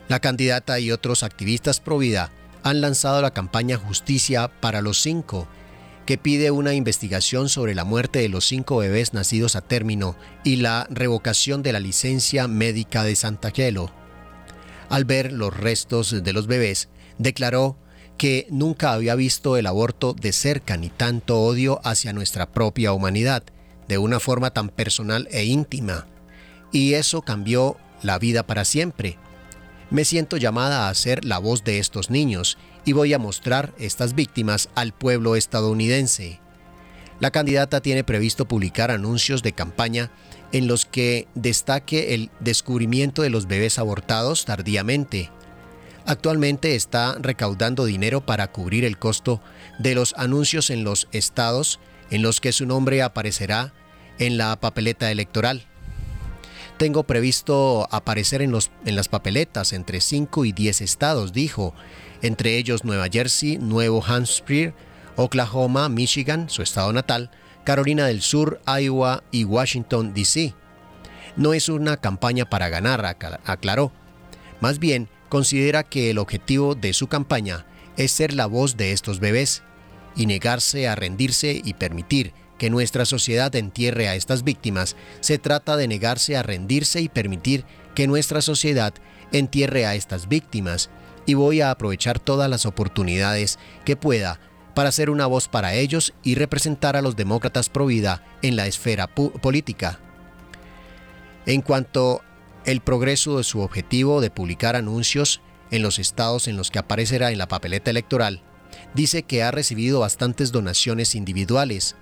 La 0.09 0.21
candidata 0.21 0.79
y 0.79 0.93
otros 0.93 1.23
activistas 1.23 1.81
pro 1.81 1.99
vida 1.99 2.31
han 2.63 2.81
lanzado 2.81 3.23
la 3.23 3.33
campaña 3.33 3.79
Justicia 3.79 4.49
para 4.61 4.83
los 4.83 5.01
Cinco, 5.01 5.49
que 6.05 6.19
pide 6.19 6.51
una 6.51 6.75
investigación 6.75 7.49
sobre 7.49 7.75
la 7.75 7.85
muerte 7.85 8.19
de 8.19 8.29
los 8.29 8.45
cinco 8.45 8.77
bebés 8.77 9.15
nacidos 9.15 9.57
a 9.57 9.63
término 9.63 10.17
y 10.45 10.57
la 10.57 10.87
revocación 10.91 11.63
de 11.63 11.73
la 11.73 11.81
licencia 11.81 12.47
médica 12.47 13.05
de 13.05 13.17
Santangelo 13.17 14.04
al 14.89 15.05
ver 15.05 15.33
los 15.33 15.57
restos 15.57 16.23
de 16.23 16.33
los 16.33 16.47
bebés, 16.47 16.89
declaró 17.19 17.77
que 18.17 18.47
nunca 18.51 18.93
había 18.93 19.15
visto 19.15 19.57
el 19.57 19.67
aborto 19.67 20.15
de 20.15 20.33
cerca 20.33 20.77
ni 20.77 20.89
tanto 20.89 21.41
odio 21.41 21.81
hacia 21.85 22.13
nuestra 22.13 22.51
propia 22.51 22.93
humanidad, 22.93 23.43
de 23.89 23.99
una 23.99 24.21
forma 24.21 24.51
tan 24.51 24.69
personal 24.69 25.29
e 25.31 25.45
íntima. 25.45 26.07
Y 26.73 26.95
eso 26.95 27.23
cambió 27.23 27.77
la 28.03 28.19
vida 28.19 28.47
para 28.47 28.65
siempre. 28.65 29.19
Me 29.91 30.05
siento 30.05 30.37
llamada 30.37 30.89
a 30.89 30.95
ser 30.95 31.25
la 31.25 31.39
voz 31.39 31.65
de 31.65 31.79
estos 31.79 32.11
niños 32.11 32.59
y 32.85 32.93
voy 32.93 33.13
a 33.13 33.19
mostrar 33.19 33.75
estas 33.79 34.15
víctimas 34.15 34.69
al 34.75 34.93
pueblo 34.93 35.37
estadounidense. 35.37 36.41
La 37.21 37.31
candidata 37.31 37.81
tiene 37.81 38.03
previsto 38.05 38.47
publicar 38.47 38.91
anuncios 38.91 39.43
de 39.43 39.53
campaña 39.53 40.11
en 40.55 40.69
los 40.69 40.85
que 40.85 41.27
destaque 41.35 42.15
el 42.15 42.31
descubrimiento 42.39 43.23
de 43.23 43.29
los 43.29 43.49
bebés 43.49 43.81
abortados 43.81 44.45
tardíamente. 44.45 45.29
Actualmente 46.07 46.77
está 46.77 47.17
recaudando 47.19 47.85
dinero 47.87 48.25
para 48.25 48.53
cubrir 48.53 48.85
el 48.85 48.97
costo 48.97 49.43
de 49.81 49.97
los 49.97 50.15
anuncios 50.17 50.71
en 50.71 50.85
los 50.85 51.09
estados 51.11 51.81
en 52.11 52.23
los 52.23 52.41
que 52.41 52.53
su 52.53 52.67
nombre 52.67 53.03
aparecerá 53.03 53.75
en 54.21 54.39
la 54.39 54.55
papeleta 54.61 55.11
electoral. 55.11 55.67
Tengo 56.79 57.03
previsto 57.03 57.89
aparecer 57.91 58.41
en, 58.41 58.53
los, 58.53 58.71
en 58.87 58.95
las 58.95 59.09
papeletas 59.09 59.73
entre 59.73 60.01
5 60.01 60.45
y 60.45 60.53
10 60.53 60.83
estados, 60.83 61.33
dijo, 61.33 61.75
entre 62.23 62.59
ellos 62.59 62.85
Nueva 62.85 63.09
Jersey, 63.11 63.59
Nuevo 63.59 64.05
Hampshire, 64.07 64.73
Oklahoma, 65.17 65.89
Michigan, 65.89 66.49
su 66.49 66.63
estado 66.63 66.93
natal, 66.93 67.33
Carolina 67.65 68.07
del 68.07 68.21
Sur, 68.21 68.61
Iowa 68.67 69.25
y 69.31 69.45
Washington, 69.45 70.13
D.C. 70.13 70.55
No 71.37 71.55
es 71.55 71.69
una 71.69 71.97
campaña 71.97 72.45
para 72.45 72.69
ganar, 72.69 73.05
aclaró. 73.45 73.91
Más 74.61 74.79
bien, 74.79 75.09
considera 75.29 75.83
que 75.83 76.11
el 76.11 76.19
objetivo 76.19 76.75
de 76.75 76.93
su 76.93 77.09
campaña 77.09 77.67
es 77.97 78.13
ser 78.13 78.35
la 78.35 78.47
voz 78.47 78.77
de 78.77 78.93
estos 78.93 79.19
bebés 79.19 79.63
y 80.15 80.27
negarse 80.27 80.89
a 80.89 80.95
rendirse 80.95 81.61
y 81.65 81.75
permitir 81.75 82.33
que 82.59 82.71
nuestra 82.71 83.05
sociedad 83.05 83.55
entierre 83.57 84.09
a 84.09 84.15
estas 84.15 84.45
víctimas. 84.45 84.95
Se 85.21 85.39
trata 85.39 85.77
de 85.77 85.89
negarse 85.89 86.37
a 86.37 86.43
rendirse 86.43 87.01
y 87.01 87.09
permitir 87.09 87.65
que 87.95 88.07
nuestra 88.07 88.43
sociedad 88.43 88.95
entierre 89.33 89.87
a 89.87 89.95
estas 89.95 90.29
víctimas 90.29 90.91
y 91.27 91.35
voy 91.35 91.63
a 91.63 91.71
aprovechar 91.71 92.19
todas 92.19 92.51
las 92.51 92.67
oportunidades 92.67 93.59
que 93.85 93.97
pueda 93.97 94.39
para 94.75 94.93
ser 94.93 95.11
una 95.11 95.27
voz 95.27 95.49
para 95.49 95.75
ellos 95.75 96.13
y 96.23 96.35
representar 96.35 96.97
a 96.97 97.03
los 97.03 97.17
demócratas 97.17 97.69
pro 97.69 97.87
vida 97.87 98.23
en 98.43 98.57
la 98.57 98.67
esfera 98.67 99.07
política. 99.07 100.01
En 101.47 101.63
cuanto 101.63 102.23
el 102.65 102.81
progreso 102.81 103.39
de 103.39 103.45
su 103.45 103.61
objetivo 103.61 104.21
de 104.21 104.31
publicar 104.31 104.77
anuncios 104.77 105.41
en 105.71 105.83
los 105.83 105.99
estados 105.99 106.49
en 106.49 106.57
los 106.57 106.71
que 106.71 106.79
aparecerá 106.79 107.31
en 107.31 107.39
la 107.39 107.49
papeleta 107.49 107.91
electoral, 107.91 108.43
dice 108.95 109.23
que 109.23 109.43
ha 109.43 109.51
recibido 109.51 110.01
bastantes 110.01 110.53
donaciones 110.53 111.15
individuales. 111.15 111.97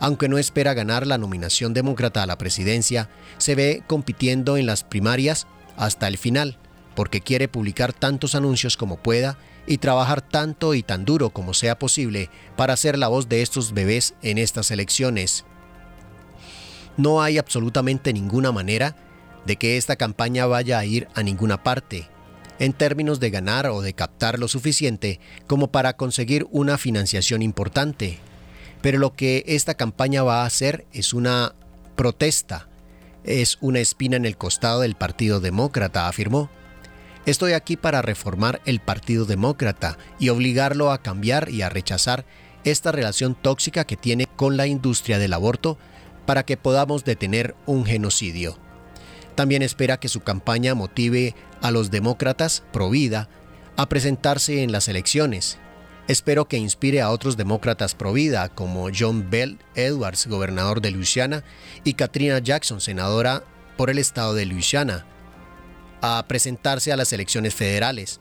aunque 0.00 0.28
no 0.28 0.36
espera 0.36 0.74
ganar 0.74 1.06
la 1.06 1.16
nominación 1.16 1.74
demócrata 1.74 2.24
a 2.24 2.26
la 2.26 2.36
presidencia, 2.36 3.08
se 3.38 3.54
ve 3.54 3.84
compitiendo 3.86 4.56
en 4.56 4.66
las 4.66 4.82
primarias 4.82 5.46
hasta 5.76 6.08
el 6.08 6.18
final, 6.18 6.58
porque 6.96 7.20
quiere 7.20 7.46
publicar 7.46 7.92
tantos 7.92 8.34
anuncios 8.34 8.76
como 8.76 8.96
pueda 8.96 9.38
y 9.66 9.78
trabajar 9.78 10.22
tanto 10.22 10.74
y 10.74 10.82
tan 10.82 11.04
duro 11.04 11.30
como 11.30 11.54
sea 11.54 11.78
posible 11.78 12.30
para 12.56 12.76
ser 12.76 12.98
la 12.98 13.08
voz 13.08 13.28
de 13.28 13.42
estos 13.42 13.72
bebés 13.72 14.14
en 14.22 14.38
estas 14.38 14.70
elecciones. 14.70 15.44
No 16.96 17.22
hay 17.22 17.38
absolutamente 17.38 18.12
ninguna 18.12 18.52
manera 18.52 18.96
de 19.46 19.56
que 19.56 19.76
esta 19.76 19.96
campaña 19.96 20.46
vaya 20.46 20.78
a 20.78 20.84
ir 20.84 21.08
a 21.14 21.22
ninguna 21.22 21.62
parte, 21.62 22.08
en 22.58 22.72
términos 22.72 23.18
de 23.18 23.30
ganar 23.30 23.66
o 23.66 23.80
de 23.80 23.94
captar 23.94 24.38
lo 24.38 24.46
suficiente 24.48 25.20
como 25.46 25.72
para 25.72 25.96
conseguir 25.96 26.46
una 26.50 26.78
financiación 26.78 27.42
importante, 27.42 28.18
pero 28.82 28.98
lo 28.98 29.14
que 29.14 29.44
esta 29.46 29.74
campaña 29.74 30.22
va 30.22 30.42
a 30.42 30.46
hacer 30.46 30.86
es 30.92 31.14
una 31.14 31.54
protesta, 31.96 32.68
es 33.24 33.58
una 33.60 33.80
espina 33.80 34.16
en 34.16 34.26
el 34.26 34.36
costado 34.36 34.80
del 34.80 34.96
Partido 34.96 35.40
Demócrata, 35.40 36.08
afirmó. 36.08 36.50
Estoy 37.26 37.52
aquí 37.52 37.76
para 37.76 38.02
reformar 38.02 38.60
el 38.64 38.80
Partido 38.80 39.24
Demócrata 39.24 39.96
y 40.18 40.28
obligarlo 40.28 40.90
a 40.90 40.98
cambiar 40.98 41.50
y 41.50 41.62
a 41.62 41.68
rechazar 41.68 42.24
esta 42.64 42.92
relación 42.92 43.34
tóxica 43.34 43.84
que 43.84 43.96
tiene 43.96 44.26
con 44.26 44.56
la 44.56 44.66
industria 44.66 45.18
del 45.18 45.32
aborto 45.32 45.78
para 46.26 46.44
que 46.44 46.56
podamos 46.56 47.04
detener 47.04 47.54
un 47.66 47.84
genocidio. 47.84 48.58
También 49.34 49.62
espera 49.62 49.98
que 49.98 50.08
su 50.08 50.20
campaña 50.20 50.74
motive 50.74 51.34
a 51.60 51.70
los 51.70 51.90
demócratas 51.90 52.62
pro 52.72 52.90
vida 52.90 53.28
a 53.76 53.88
presentarse 53.88 54.62
en 54.62 54.72
las 54.72 54.88
elecciones 54.88 55.58
Espero 56.08 56.48
que 56.48 56.56
inspire 56.56 57.00
a 57.00 57.10
otros 57.10 57.36
demócratas 57.36 57.94
pro 57.94 58.12
vida 58.12 58.48
como 58.48 58.88
John 58.96 59.30
Bell 59.30 59.58
Edwards, 59.76 60.26
gobernador 60.26 60.80
de 60.80 60.90
Louisiana, 60.90 61.44
y 61.84 61.94
Katrina 61.94 62.40
Jackson, 62.40 62.80
senadora 62.80 63.44
por 63.76 63.88
el 63.88 63.98
estado 63.98 64.34
de 64.34 64.44
Louisiana, 64.44 65.06
a 66.02 66.22
presentarse 66.28 66.92
a 66.92 66.96
las 66.96 67.12
elecciones 67.12 67.54
federales. 67.54 68.20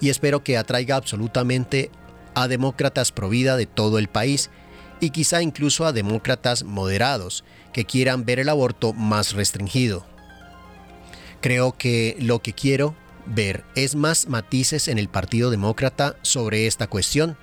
Y 0.00 0.08
espero 0.08 0.42
que 0.42 0.58
atraiga 0.58 0.96
absolutamente 0.96 1.90
a 2.34 2.48
demócratas 2.48 3.12
pro 3.12 3.28
vida 3.28 3.56
de 3.56 3.66
todo 3.66 3.98
el 3.98 4.08
país 4.08 4.50
y 5.00 5.10
quizá 5.10 5.42
incluso 5.42 5.86
a 5.86 5.92
demócratas 5.92 6.64
moderados 6.64 7.44
que 7.72 7.84
quieran 7.84 8.24
ver 8.24 8.40
el 8.40 8.48
aborto 8.48 8.92
más 8.92 9.34
restringido. 9.34 10.04
Creo 11.40 11.76
que 11.76 12.16
lo 12.20 12.40
que 12.40 12.54
quiero 12.54 12.96
ver 13.26 13.64
es 13.74 13.94
más 13.94 14.28
matices 14.28 14.88
en 14.88 14.98
el 14.98 15.08
Partido 15.08 15.50
Demócrata 15.50 16.16
sobre 16.22 16.66
esta 16.66 16.86
cuestión, 16.86 17.36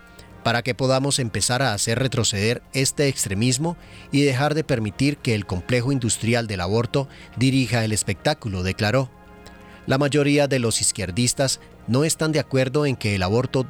para 0.44 0.62
que 0.62 0.76
podamos 0.76 1.20
empezar 1.20 1.62
a 1.62 1.74
hacer 1.74 2.00
retroceder 2.00 2.62
este 2.74 3.08
extremismo 3.08 3.78
y 4.12 4.22
dejar 4.22 4.56
de 4.56 4.64
permitir 4.64 5.18
que 5.18 5.36
el 5.36 5.46
complejo 5.46 5.92
industrial 5.92 6.48
del 6.48 6.62
aborto 6.62 7.08
dirija 7.38 7.86
el 7.86 7.92
espectáculo, 7.92 8.64
declaró. 8.64 9.10
La 9.88 9.98
mayoría 9.98 10.48
de 10.48 10.60
los 10.60 10.82
izquierdistas 10.82 11.60
no 11.88 12.04
están 12.04 12.32
de 12.32 12.40
acuerdo 12.40 12.86
en 12.86 12.96
que 12.96 13.16
el 13.16 13.24
aborto 13.24 13.66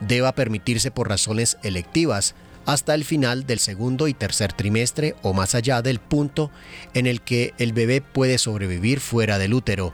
deba 0.00 0.34
permitirse 0.34 0.90
por 0.90 1.08
razones 1.08 1.58
electivas 1.62 2.34
hasta 2.66 2.94
el 2.94 3.04
final 3.04 3.46
del 3.46 3.58
segundo 3.58 4.08
y 4.08 4.14
tercer 4.14 4.52
trimestre 4.52 5.14
o 5.22 5.32
más 5.32 5.54
allá 5.54 5.82
del 5.82 5.98
punto 5.98 6.50
en 6.94 7.06
el 7.06 7.20
que 7.20 7.54
el 7.58 7.72
bebé 7.72 8.00
puede 8.00 8.38
sobrevivir 8.38 9.00
fuera 9.00 9.38
del 9.38 9.54
útero. 9.54 9.92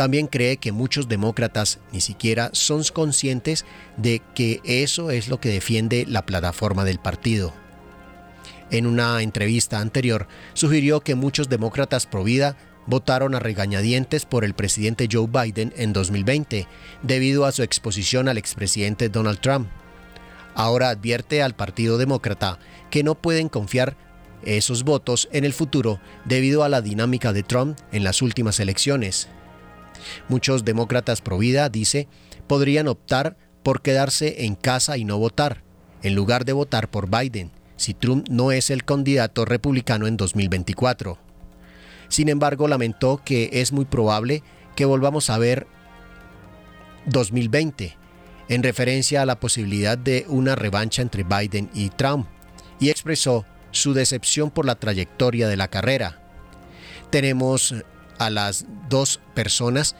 También 0.00 0.28
cree 0.28 0.56
que 0.56 0.72
muchos 0.72 1.08
demócratas 1.08 1.78
ni 1.92 2.00
siquiera 2.00 2.48
son 2.54 2.82
conscientes 2.90 3.66
de 3.98 4.22
que 4.34 4.62
eso 4.64 5.10
es 5.10 5.28
lo 5.28 5.40
que 5.40 5.50
defiende 5.50 6.06
la 6.08 6.24
plataforma 6.24 6.86
del 6.86 6.98
partido. 6.98 7.52
En 8.70 8.86
una 8.86 9.20
entrevista 9.20 9.78
anterior, 9.78 10.26
sugirió 10.54 11.02
que 11.02 11.16
muchos 11.16 11.50
demócratas 11.50 12.06
pro 12.06 12.24
vida 12.24 12.56
votaron 12.86 13.34
a 13.34 13.40
regañadientes 13.40 14.24
por 14.24 14.46
el 14.46 14.54
presidente 14.54 15.06
Joe 15.12 15.28
Biden 15.28 15.74
en 15.76 15.92
2020 15.92 16.66
debido 17.02 17.44
a 17.44 17.52
su 17.52 17.62
exposición 17.62 18.26
al 18.26 18.38
expresidente 18.38 19.10
Donald 19.10 19.40
Trump. 19.40 19.68
Ahora 20.54 20.88
advierte 20.88 21.42
al 21.42 21.54
Partido 21.54 21.98
Demócrata 21.98 22.58
que 22.90 23.02
no 23.02 23.16
pueden 23.16 23.50
confiar 23.50 23.98
esos 24.44 24.82
votos 24.82 25.28
en 25.30 25.44
el 25.44 25.52
futuro 25.52 26.00
debido 26.24 26.64
a 26.64 26.70
la 26.70 26.80
dinámica 26.80 27.34
de 27.34 27.42
Trump 27.42 27.78
en 27.92 28.02
las 28.02 28.22
últimas 28.22 28.60
elecciones. 28.60 29.28
Muchos 30.28 30.64
demócratas 30.64 31.20
pro 31.20 31.38
vida, 31.38 31.68
dice, 31.68 32.08
podrían 32.46 32.88
optar 32.88 33.36
por 33.62 33.82
quedarse 33.82 34.44
en 34.44 34.54
casa 34.54 34.96
y 34.96 35.04
no 35.04 35.18
votar, 35.18 35.62
en 36.02 36.14
lugar 36.14 36.44
de 36.44 36.52
votar 36.52 36.90
por 36.90 37.08
Biden, 37.10 37.50
si 37.76 37.94
Trump 37.94 38.28
no 38.28 38.52
es 38.52 38.70
el 38.70 38.84
candidato 38.84 39.44
republicano 39.44 40.06
en 40.06 40.16
2024. 40.16 41.18
Sin 42.08 42.28
embargo, 42.28 42.68
lamentó 42.68 43.20
que 43.24 43.50
es 43.52 43.72
muy 43.72 43.84
probable 43.84 44.42
que 44.74 44.84
volvamos 44.84 45.30
a 45.30 45.38
ver 45.38 45.66
2020, 47.06 47.96
en 48.48 48.62
referencia 48.62 49.22
a 49.22 49.26
la 49.26 49.38
posibilidad 49.38 49.96
de 49.96 50.26
una 50.28 50.56
revancha 50.56 51.02
entre 51.02 51.22
Biden 51.22 51.70
y 51.72 51.90
Trump, 51.90 52.26
y 52.80 52.90
expresó 52.90 53.44
su 53.70 53.94
decepción 53.94 54.50
por 54.50 54.66
la 54.66 54.74
trayectoria 54.74 55.48
de 55.48 55.56
la 55.56 55.68
carrera. 55.68 56.20
Tenemos 57.10 57.74
a 58.20 58.30
las 58.30 58.66
dos 58.88 59.18
personas 59.34 59.96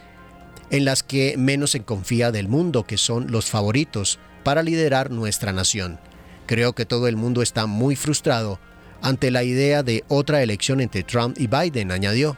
en 0.71 0.85
las 0.85 1.03
que 1.03 1.37
menos 1.37 1.73
se 1.73 1.81
confía 1.81 2.31
del 2.31 2.49
mundo, 2.49 2.85
que 2.85 2.99
son 2.99 3.33
los 3.33 3.47
favoritos 3.47 4.21
para 4.45 4.63
liderar 4.63 5.11
nuestra 5.11 5.53
nación. 5.53 5.99
Creo 6.47 6.75
que 6.75 6.87
todo 6.87 7.09
el 7.09 7.17
mundo 7.17 7.43
está 7.43 7.67
muy 7.67 7.97
frustrado 7.97 8.61
ante 9.03 9.31
la 9.31 9.43
idea 9.43 9.83
de 9.83 10.05
otra 10.09 10.43
elección 10.43 10.81
entre 10.81 11.03
Trump 11.03 11.39
y 11.41 11.47
Biden, 11.47 11.91
añadió. 11.91 12.37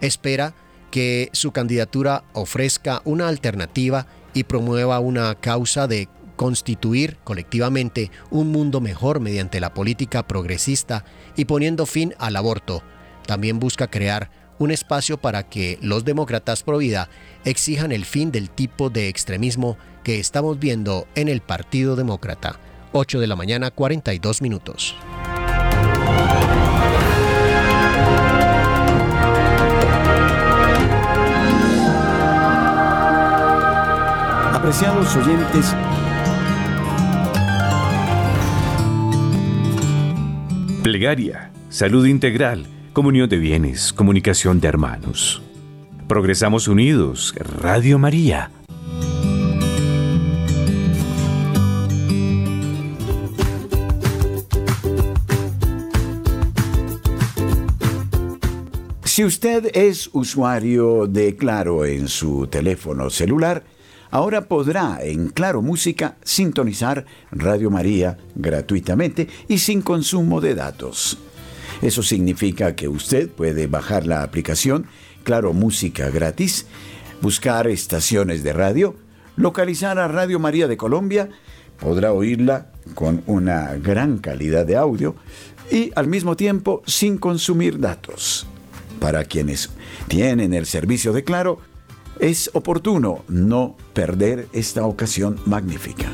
Espera 0.00 0.54
que 0.92 1.30
su 1.32 1.50
candidatura 1.50 2.22
ofrezca 2.32 3.02
una 3.04 3.26
alternativa 3.26 4.06
y 4.34 4.44
promueva 4.44 5.00
una 5.00 5.34
causa 5.34 5.88
de 5.88 6.08
constituir 6.36 7.18
colectivamente 7.24 8.10
un 8.30 8.52
mundo 8.52 8.80
mejor 8.80 9.18
mediante 9.18 9.60
la 9.60 9.74
política 9.74 10.26
progresista 10.26 11.04
y 11.36 11.46
poniendo 11.46 11.86
fin 11.86 12.14
al 12.18 12.36
aborto. 12.36 12.82
También 13.26 13.58
busca 13.58 13.88
crear 13.88 14.30
un 14.62 14.70
espacio 14.70 15.18
para 15.18 15.42
que 15.42 15.78
los 15.82 16.04
demócratas 16.04 16.62
pro 16.62 16.78
vida 16.78 17.08
exijan 17.44 17.90
el 17.90 18.04
fin 18.04 18.30
del 18.30 18.48
tipo 18.48 18.90
de 18.90 19.08
extremismo 19.08 19.76
que 20.04 20.20
estamos 20.20 20.58
viendo 20.58 21.06
en 21.16 21.28
el 21.28 21.40
Partido 21.40 21.96
Demócrata. 21.96 22.60
8 22.92 23.18
de 23.18 23.26
la 23.26 23.34
mañana 23.34 23.70
42 23.72 24.40
minutos. 24.40 24.94
Apreciados 34.54 35.16
oyentes, 35.16 35.74
Plegaria, 40.84 41.50
salud 41.68 42.06
integral 42.06 42.64
comunión 42.92 43.28
de 43.28 43.38
bienes, 43.38 43.92
comunicación 43.92 44.60
de 44.60 44.68
hermanos. 44.68 45.42
Progresamos 46.08 46.68
unidos, 46.68 47.34
Radio 47.38 47.98
María. 47.98 48.50
Si 59.04 59.24
usted 59.24 59.70
es 59.74 60.10
usuario 60.12 61.06
de 61.06 61.36
Claro 61.36 61.84
en 61.84 62.08
su 62.08 62.46
teléfono 62.46 63.08
celular, 63.08 63.64
ahora 64.10 64.42
podrá 64.48 64.98
en 65.02 65.28
Claro 65.28 65.62
Música 65.62 66.16
sintonizar 66.24 67.06
Radio 67.30 67.70
María 67.70 68.18
gratuitamente 68.34 69.28
y 69.48 69.58
sin 69.58 69.80
consumo 69.80 70.40
de 70.40 70.54
datos. 70.54 71.18
Eso 71.80 72.02
significa 72.02 72.76
que 72.76 72.88
usted 72.88 73.28
puede 73.30 73.66
bajar 73.66 74.06
la 74.06 74.22
aplicación 74.22 74.86
Claro 75.24 75.52
Música 75.52 76.10
gratis, 76.10 76.66
buscar 77.20 77.68
estaciones 77.68 78.42
de 78.42 78.52
radio, 78.52 78.96
localizar 79.36 79.98
a 79.98 80.08
Radio 80.08 80.38
María 80.38 80.68
de 80.68 80.76
Colombia, 80.76 81.30
podrá 81.80 82.12
oírla 82.12 82.72
con 82.94 83.22
una 83.26 83.74
gran 83.74 84.18
calidad 84.18 84.66
de 84.66 84.76
audio 84.76 85.14
y 85.70 85.90
al 85.94 86.06
mismo 86.06 86.36
tiempo 86.36 86.82
sin 86.86 87.18
consumir 87.18 87.78
datos. 87.78 88.46
Para 89.00 89.24
quienes 89.24 89.70
tienen 90.08 90.54
el 90.54 90.66
servicio 90.66 91.12
de 91.12 91.24
Claro, 91.24 91.58
es 92.20 92.50
oportuno 92.52 93.24
no 93.28 93.76
perder 93.94 94.48
esta 94.52 94.84
ocasión 94.86 95.40
magnífica. 95.46 96.10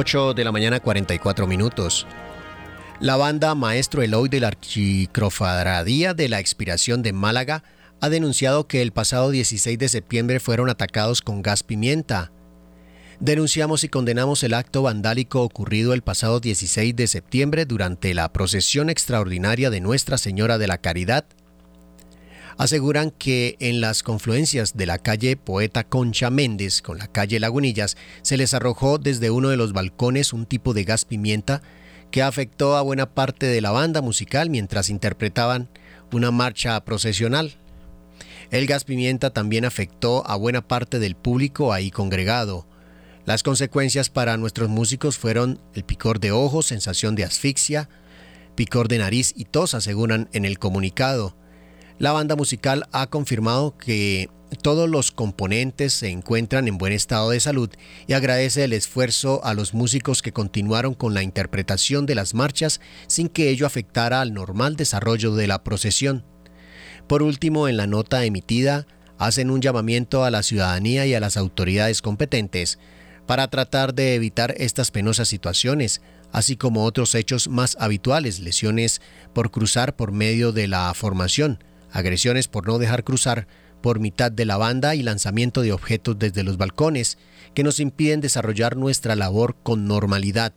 8 0.00 0.32
de 0.32 0.44
la 0.44 0.52
mañana 0.52 0.78
44 0.78 1.48
minutos. 1.48 2.06
La 3.00 3.16
banda 3.16 3.56
Maestro 3.56 4.00
Eloy 4.00 4.28
de 4.28 4.38
la 4.38 4.46
Archicrofadradía 4.46 6.14
de 6.14 6.28
la 6.28 6.38
Expiración 6.38 7.02
de 7.02 7.12
Málaga 7.12 7.64
ha 8.00 8.08
denunciado 8.08 8.68
que 8.68 8.80
el 8.80 8.92
pasado 8.92 9.32
16 9.32 9.76
de 9.76 9.88
septiembre 9.88 10.38
fueron 10.38 10.70
atacados 10.70 11.20
con 11.20 11.42
gas 11.42 11.64
pimienta. 11.64 12.30
Denunciamos 13.18 13.82
y 13.82 13.88
condenamos 13.88 14.44
el 14.44 14.54
acto 14.54 14.82
vandálico 14.82 15.42
ocurrido 15.42 15.92
el 15.92 16.02
pasado 16.02 16.38
16 16.38 16.94
de 16.94 17.08
septiembre 17.08 17.66
durante 17.66 18.14
la 18.14 18.32
procesión 18.32 18.90
extraordinaria 18.90 19.68
de 19.68 19.80
Nuestra 19.80 20.16
Señora 20.16 20.58
de 20.58 20.68
la 20.68 20.78
Caridad. 20.78 21.24
Aseguran 22.58 23.12
que 23.12 23.56
en 23.60 23.80
las 23.80 24.02
confluencias 24.02 24.76
de 24.76 24.84
la 24.84 24.98
calle 24.98 25.36
Poeta 25.36 25.84
Concha 25.84 26.28
Méndez 26.28 26.82
con 26.82 26.98
la 26.98 27.06
calle 27.06 27.38
Lagunillas 27.38 27.96
se 28.22 28.36
les 28.36 28.52
arrojó 28.52 28.98
desde 28.98 29.30
uno 29.30 29.50
de 29.50 29.56
los 29.56 29.72
balcones 29.72 30.32
un 30.32 30.44
tipo 30.44 30.74
de 30.74 30.82
gas 30.82 31.04
pimienta 31.04 31.62
que 32.10 32.20
afectó 32.20 32.76
a 32.76 32.82
buena 32.82 33.14
parte 33.14 33.46
de 33.46 33.60
la 33.60 33.70
banda 33.70 34.02
musical 34.02 34.50
mientras 34.50 34.90
interpretaban 34.90 35.68
una 36.12 36.32
marcha 36.32 36.84
procesional. 36.84 37.54
El 38.50 38.66
gas 38.66 38.82
pimienta 38.82 39.30
también 39.30 39.64
afectó 39.64 40.28
a 40.28 40.34
buena 40.34 40.66
parte 40.66 40.98
del 40.98 41.14
público 41.14 41.72
ahí 41.72 41.92
congregado. 41.92 42.66
Las 43.24 43.44
consecuencias 43.44 44.10
para 44.10 44.36
nuestros 44.36 44.68
músicos 44.68 45.16
fueron 45.16 45.60
el 45.74 45.84
picor 45.84 46.18
de 46.18 46.32
ojos, 46.32 46.66
sensación 46.66 47.14
de 47.14 47.22
asfixia, 47.22 47.88
picor 48.56 48.88
de 48.88 48.98
nariz 48.98 49.32
y 49.36 49.44
tos, 49.44 49.74
aseguran 49.74 50.28
en 50.32 50.44
el 50.44 50.58
comunicado. 50.58 51.36
La 51.98 52.12
banda 52.12 52.36
musical 52.36 52.86
ha 52.92 53.08
confirmado 53.08 53.76
que 53.76 54.30
todos 54.62 54.88
los 54.88 55.10
componentes 55.10 55.92
se 55.92 56.10
encuentran 56.10 56.68
en 56.68 56.78
buen 56.78 56.92
estado 56.92 57.30
de 57.30 57.40
salud 57.40 57.70
y 58.06 58.12
agradece 58.12 58.62
el 58.62 58.72
esfuerzo 58.72 59.44
a 59.44 59.52
los 59.52 59.74
músicos 59.74 60.22
que 60.22 60.32
continuaron 60.32 60.94
con 60.94 61.12
la 61.12 61.24
interpretación 61.24 62.06
de 62.06 62.14
las 62.14 62.34
marchas 62.34 62.80
sin 63.08 63.28
que 63.28 63.50
ello 63.50 63.66
afectara 63.66 64.20
al 64.20 64.32
normal 64.32 64.76
desarrollo 64.76 65.34
de 65.34 65.48
la 65.48 65.64
procesión. 65.64 66.24
Por 67.08 67.22
último, 67.22 67.66
en 67.66 67.76
la 67.76 67.88
nota 67.88 68.24
emitida, 68.24 68.86
hacen 69.18 69.50
un 69.50 69.60
llamamiento 69.60 70.22
a 70.22 70.30
la 70.30 70.44
ciudadanía 70.44 71.04
y 71.04 71.14
a 71.14 71.20
las 71.20 71.36
autoridades 71.36 72.00
competentes 72.00 72.78
para 73.26 73.48
tratar 73.48 73.92
de 73.92 74.14
evitar 74.14 74.54
estas 74.56 74.92
penosas 74.92 75.28
situaciones, 75.28 76.00
así 76.32 76.56
como 76.56 76.84
otros 76.84 77.16
hechos 77.16 77.48
más 77.48 77.76
habituales, 77.80 78.38
lesiones 78.38 79.02
por 79.32 79.50
cruzar 79.50 79.96
por 79.96 80.12
medio 80.12 80.52
de 80.52 80.68
la 80.68 80.94
formación, 80.94 81.58
agresiones 81.90 82.48
por 82.48 82.66
no 82.66 82.78
dejar 82.78 83.04
cruzar, 83.04 83.46
por 83.80 84.00
mitad 84.00 84.32
de 84.32 84.44
la 84.44 84.56
banda 84.56 84.94
y 84.94 85.02
lanzamiento 85.02 85.62
de 85.62 85.72
objetos 85.72 86.18
desde 86.18 86.42
los 86.42 86.56
balcones 86.56 87.18
que 87.54 87.62
nos 87.62 87.80
impiden 87.80 88.20
desarrollar 88.20 88.76
nuestra 88.76 89.16
labor 89.16 89.56
con 89.62 89.86
normalidad. 89.86 90.52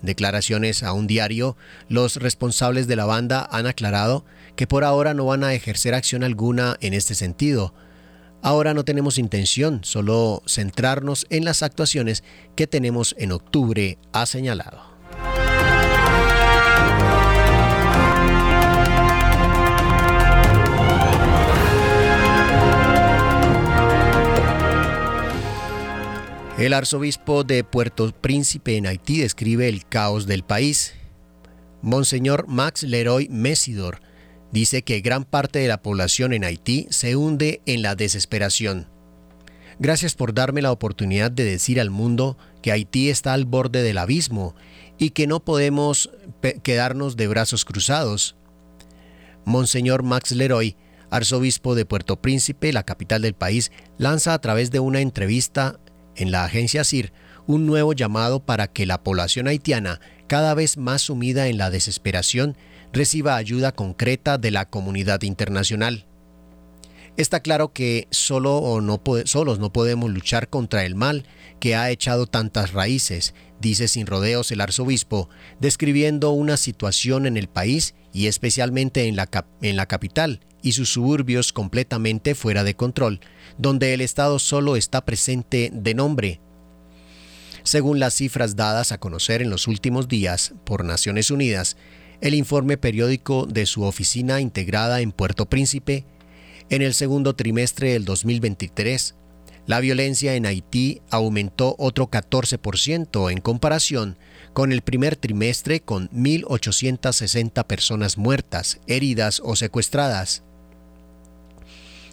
En 0.00 0.06
declaraciones 0.06 0.82
a 0.82 0.92
un 0.92 1.06
diario, 1.06 1.56
los 1.88 2.16
responsables 2.16 2.86
de 2.86 2.96
la 2.96 3.04
banda 3.04 3.48
han 3.50 3.66
aclarado 3.66 4.24
que 4.56 4.66
por 4.66 4.84
ahora 4.84 5.14
no 5.14 5.26
van 5.26 5.44
a 5.44 5.54
ejercer 5.54 5.94
acción 5.94 6.24
alguna 6.24 6.76
en 6.80 6.94
este 6.94 7.14
sentido. 7.14 7.74
Ahora 8.42 8.74
no 8.74 8.84
tenemos 8.84 9.18
intención, 9.18 9.84
solo 9.84 10.42
centrarnos 10.46 11.26
en 11.30 11.44
las 11.44 11.62
actuaciones 11.62 12.24
que 12.56 12.66
tenemos 12.66 13.14
en 13.18 13.30
octubre, 13.30 13.98
ha 14.12 14.26
señalado. 14.26 14.91
El 26.58 26.74
arzobispo 26.74 27.44
de 27.44 27.64
Puerto 27.64 28.12
Príncipe 28.12 28.76
en 28.76 28.86
Haití 28.86 29.20
describe 29.20 29.68
el 29.68 29.86
caos 29.86 30.26
del 30.26 30.44
país. 30.44 30.92
Monseñor 31.80 32.46
Max 32.46 32.82
Leroy 32.82 33.28
Messidor 33.30 34.00
dice 34.52 34.82
que 34.82 35.00
gran 35.00 35.24
parte 35.24 35.60
de 35.60 35.68
la 35.68 35.82
población 35.82 36.34
en 36.34 36.44
Haití 36.44 36.86
se 36.90 37.16
hunde 37.16 37.62
en 37.64 37.80
la 37.80 37.94
desesperación. 37.94 38.86
Gracias 39.78 40.14
por 40.14 40.34
darme 40.34 40.60
la 40.60 40.72
oportunidad 40.72 41.30
de 41.30 41.44
decir 41.44 41.80
al 41.80 41.90
mundo 41.90 42.36
que 42.60 42.70
Haití 42.70 43.08
está 43.08 43.32
al 43.32 43.46
borde 43.46 43.82
del 43.82 43.96
abismo 43.96 44.54
y 44.98 45.10
que 45.10 45.26
no 45.26 45.42
podemos 45.42 46.10
quedarnos 46.62 47.16
de 47.16 47.28
brazos 47.28 47.64
cruzados. 47.64 48.36
Monseñor 49.46 50.02
Max 50.02 50.32
Leroy, 50.32 50.76
arzobispo 51.10 51.74
de 51.74 51.86
Puerto 51.86 52.20
Príncipe, 52.20 52.72
la 52.72 52.84
capital 52.84 53.22
del 53.22 53.34
país, 53.34 53.72
lanza 53.96 54.34
a 54.34 54.40
través 54.40 54.70
de 54.70 54.80
una 54.80 55.00
entrevista 55.00 55.80
en 56.16 56.30
la 56.30 56.44
agencia 56.44 56.84
CIR 56.84 57.12
un 57.46 57.66
nuevo 57.66 57.92
llamado 57.92 58.40
para 58.44 58.68
que 58.68 58.86
la 58.86 59.02
población 59.02 59.48
haitiana, 59.48 60.00
cada 60.26 60.54
vez 60.54 60.76
más 60.76 61.02
sumida 61.02 61.48
en 61.48 61.58
la 61.58 61.70
desesperación, 61.70 62.56
reciba 62.92 63.36
ayuda 63.36 63.72
concreta 63.72 64.38
de 64.38 64.50
la 64.50 64.68
comunidad 64.68 65.22
internacional. 65.22 66.06
Está 67.16 67.40
claro 67.40 67.72
que 67.74 68.08
solo 68.10 68.56
o 68.56 68.80
no 68.80 69.02
solos 69.26 69.58
no 69.58 69.72
podemos 69.72 70.10
luchar 70.10 70.48
contra 70.48 70.86
el 70.86 70.94
mal 70.94 71.26
que 71.60 71.76
ha 71.76 71.90
echado 71.90 72.26
tantas 72.26 72.72
raíces, 72.72 73.34
dice 73.60 73.86
sin 73.86 74.06
rodeos 74.06 74.50
el 74.50 74.62
arzobispo, 74.62 75.28
describiendo 75.60 76.30
una 76.30 76.56
situación 76.56 77.26
en 77.26 77.36
el 77.36 77.48
país 77.48 77.94
y 78.14 78.28
especialmente 78.28 79.08
en 79.08 79.16
la, 79.16 79.28
en 79.60 79.76
la 79.76 79.86
capital 79.86 80.40
y 80.62 80.72
sus 80.72 80.90
suburbios 80.90 81.52
completamente 81.52 82.34
fuera 82.34 82.64
de 82.64 82.74
control, 82.74 83.20
donde 83.58 83.94
el 83.94 84.00
Estado 84.00 84.38
solo 84.38 84.76
está 84.76 85.04
presente 85.04 85.70
de 85.72 85.94
nombre. 85.94 86.40
Según 87.62 88.00
las 88.00 88.14
cifras 88.14 88.56
dadas 88.56 88.92
a 88.92 88.98
conocer 88.98 89.42
en 89.42 89.50
los 89.50 89.68
últimos 89.68 90.08
días 90.08 90.54
por 90.64 90.84
Naciones 90.84 91.30
Unidas, 91.30 91.76
el 92.20 92.34
informe 92.34 92.76
periódico 92.76 93.46
de 93.46 93.66
su 93.66 93.82
oficina 93.82 94.40
integrada 94.40 95.00
en 95.00 95.12
Puerto 95.12 95.46
Príncipe, 95.46 96.04
en 96.70 96.82
el 96.82 96.94
segundo 96.94 97.34
trimestre 97.34 97.92
del 97.92 98.04
2023, 98.04 99.14
la 99.66 99.78
violencia 99.78 100.34
en 100.34 100.46
Haití 100.46 101.02
aumentó 101.10 101.76
otro 101.78 102.10
14% 102.10 103.30
en 103.30 103.40
comparación 103.40 104.18
con 104.52 104.72
el 104.72 104.82
primer 104.82 105.16
trimestre 105.16 105.80
con 105.80 106.08
1.860 106.10 107.64
personas 107.66 108.18
muertas, 108.18 108.80
heridas 108.86 109.40
o 109.44 109.54
secuestradas. 109.54 110.42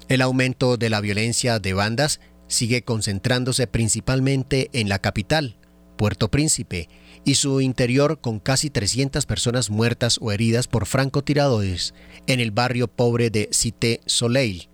El 0.09 0.23
aumento 0.23 0.77
de 0.77 0.89
la 0.89 1.01
violencia 1.01 1.59
de 1.59 1.73
bandas 1.73 2.19
sigue 2.47 2.81
concentrándose 2.81 3.67
principalmente 3.67 4.71
en 4.73 4.89
la 4.89 4.97
capital, 4.97 5.57
Puerto 5.97 6.31
Príncipe, 6.31 6.89
y 7.25 7.35
su 7.35 7.61
interior 7.61 8.19
con 8.19 8.39
casi 8.39 8.71
300 8.71 9.27
personas 9.27 9.69
muertas 9.69 10.17
o 10.19 10.31
heridas 10.31 10.67
por 10.67 10.87
francotiradores 10.87 11.93
en 12.25 12.39
el 12.39 12.49
barrio 12.49 12.87
pobre 12.87 13.29
de 13.29 13.49
Cité 13.53 14.01
Soleil. 14.07 14.67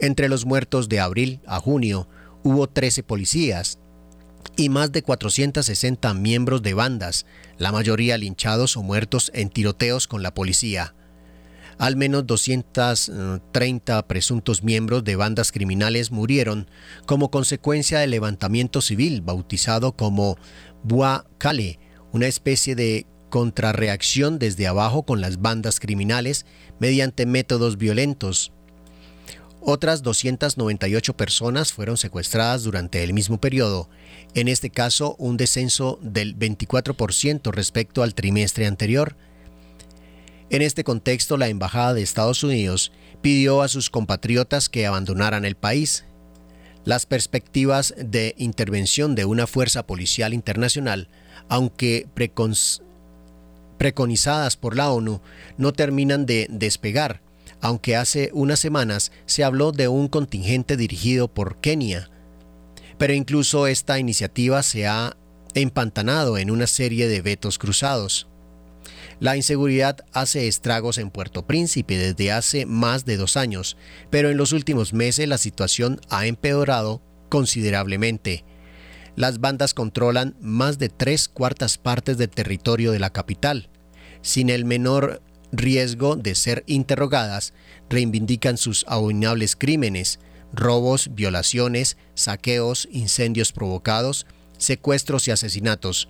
Entre 0.00 0.28
los 0.28 0.46
muertos 0.46 0.88
de 0.88 0.98
abril 0.98 1.40
a 1.46 1.60
junio 1.60 2.08
hubo 2.42 2.68
13 2.68 3.04
policías 3.04 3.78
y 4.56 4.68
más 4.68 4.90
de 4.90 5.02
460 5.02 6.12
miembros 6.14 6.60
de 6.62 6.74
bandas, 6.74 7.24
la 7.56 7.70
mayoría 7.70 8.18
linchados 8.18 8.76
o 8.76 8.82
muertos 8.82 9.30
en 9.32 9.48
tiroteos 9.48 10.08
con 10.08 10.24
la 10.24 10.34
policía. 10.34 10.96
Al 11.78 11.96
menos 11.96 12.26
230 12.26 14.06
presuntos 14.06 14.62
miembros 14.62 15.04
de 15.04 15.16
bandas 15.16 15.52
criminales 15.52 16.10
murieron 16.10 16.68
como 17.06 17.30
consecuencia 17.30 17.98
del 17.98 18.10
levantamiento 18.10 18.80
civil 18.80 19.20
bautizado 19.20 19.92
como 19.92 20.36
Bois 20.82 21.22
Calais, 21.38 21.78
una 22.12 22.26
especie 22.26 22.74
de 22.74 23.06
contrarreacción 23.30 24.38
desde 24.38 24.66
abajo 24.66 25.04
con 25.04 25.20
las 25.22 25.40
bandas 25.40 25.80
criminales 25.80 26.44
mediante 26.78 27.24
métodos 27.24 27.78
violentos. 27.78 28.52
Otras 29.64 30.02
298 30.02 31.16
personas 31.16 31.72
fueron 31.72 31.96
secuestradas 31.96 32.64
durante 32.64 33.04
el 33.04 33.14
mismo 33.14 33.40
periodo, 33.40 33.88
en 34.34 34.48
este 34.48 34.70
caso 34.70 35.14
un 35.18 35.36
descenso 35.36 36.00
del 36.02 36.36
24% 36.36 37.52
respecto 37.52 38.02
al 38.02 38.14
trimestre 38.14 38.66
anterior, 38.66 39.16
en 40.52 40.60
este 40.60 40.84
contexto, 40.84 41.38
la 41.38 41.48
Embajada 41.48 41.94
de 41.94 42.02
Estados 42.02 42.44
Unidos 42.44 42.92
pidió 43.22 43.62
a 43.62 43.68
sus 43.68 43.88
compatriotas 43.88 44.68
que 44.68 44.86
abandonaran 44.86 45.46
el 45.46 45.54
país. 45.56 46.04
Las 46.84 47.06
perspectivas 47.06 47.94
de 47.96 48.34
intervención 48.36 49.14
de 49.14 49.24
una 49.24 49.46
fuerza 49.46 49.86
policial 49.86 50.34
internacional, 50.34 51.08
aunque 51.48 52.06
preconizadas 53.78 54.58
por 54.58 54.76
la 54.76 54.92
ONU, 54.92 55.22
no 55.56 55.72
terminan 55.72 56.26
de 56.26 56.46
despegar, 56.50 57.22
aunque 57.62 57.96
hace 57.96 58.28
unas 58.34 58.60
semanas 58.60 59.10
se 59.24 59.44
habló 59.44 59.72
de 59.72 59.88
un 59.88 60.08
contingente 60.08 60.76
dirigido 60.76 61.28
por 61.28 61.62
Kenia. 61.62 62.10
Pero 62.98 63.14
incluso 63.14 63.66
esta 63.66 63.98
iniciativa 63.98 64.62
se 64.62 64.86
ha 64.86 65.16
empantanado 65.54 66.36
en 66.36 66.50
una 66.50 66.66
serie 66.66 67.08
de 67.08 67.22
vetos 67.22 67.58
cruzados. 67.58 68.28
La 69.22 69.36
inseguridad 69.36 70.04
hace 70.12 70.48
estragos 70.48 70.98
en 70.98 71.08
Puerto 71.08 71.46
Príncipe 71.46 71.96
desde 71.96 72.32
hace 72.32 72.66
más 72.66 73.04
de 73.04 73.16
dos 73.16 73.36
años, 73.36 73.76
pero 74.10 74.30
en 74.30 74.36
los 74.36 74.50
últimos 74.50 74.94
meses 74.94 75.28
la 75.28 75.38
situación 75.38 76.00
ha 76.10 76.26
empeorado 76.26 77.00
considerablemente. 77.28 78.44
las 79.14 79.38
bandas 79.38 79.74
controlan 79.74 80.34
más 80.40 80.80
de 80.80 80.88
tres 80.88 81.28
cuartas 81.28 81.78
partes 81.78 82.18
del 82.18 82.30
territorio 82.30 82.90
de 82.90 82.98
la 82.98 83.10
capital. 83.10 83.70
Sin 84.22 84.50
el 84.50 84.64
menor 84.64 85.22
riesgo 85.52 86.16
de 86.16 86.34
ser 86.34 86.64
interrogadas, 86.66 87.54
reivindican 87.88 88.56
sus 88.56 88.84
abominables 88.88 89.54
crímenes, 89.54 90.18
robos, 90.52 91.10
violaciones, 91.14 91.96
saqueos, 92.14 92.88
incendios 92.90 93.52
provocados, 93.52 94.26
secuestros 94.58 95.28
y 95.28 95.30
asesinatos. 95.30 96.08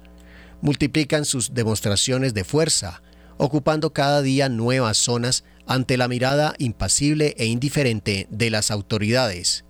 Multiplican 0.62 1.26
sus 1.26 1.52
demostraciones 1.52 2.32
de 2.32 2.44
fuerza, 2.44 3.02
ocupando 3.36 3.92
cada 3.92 4.22
día 4.22 4.48
nuevas 4.48 4.96
zonas 4.96 5.44
ante 5.66 5.96
la 5.96 6.08
mirada 6.08 6.54
impasible 6.58 7.34
e 7.36 7.46
indiferente 7.46 8.26
de 8.30 8.50
las 8.50 8.70
autoridades. 8.70 9.64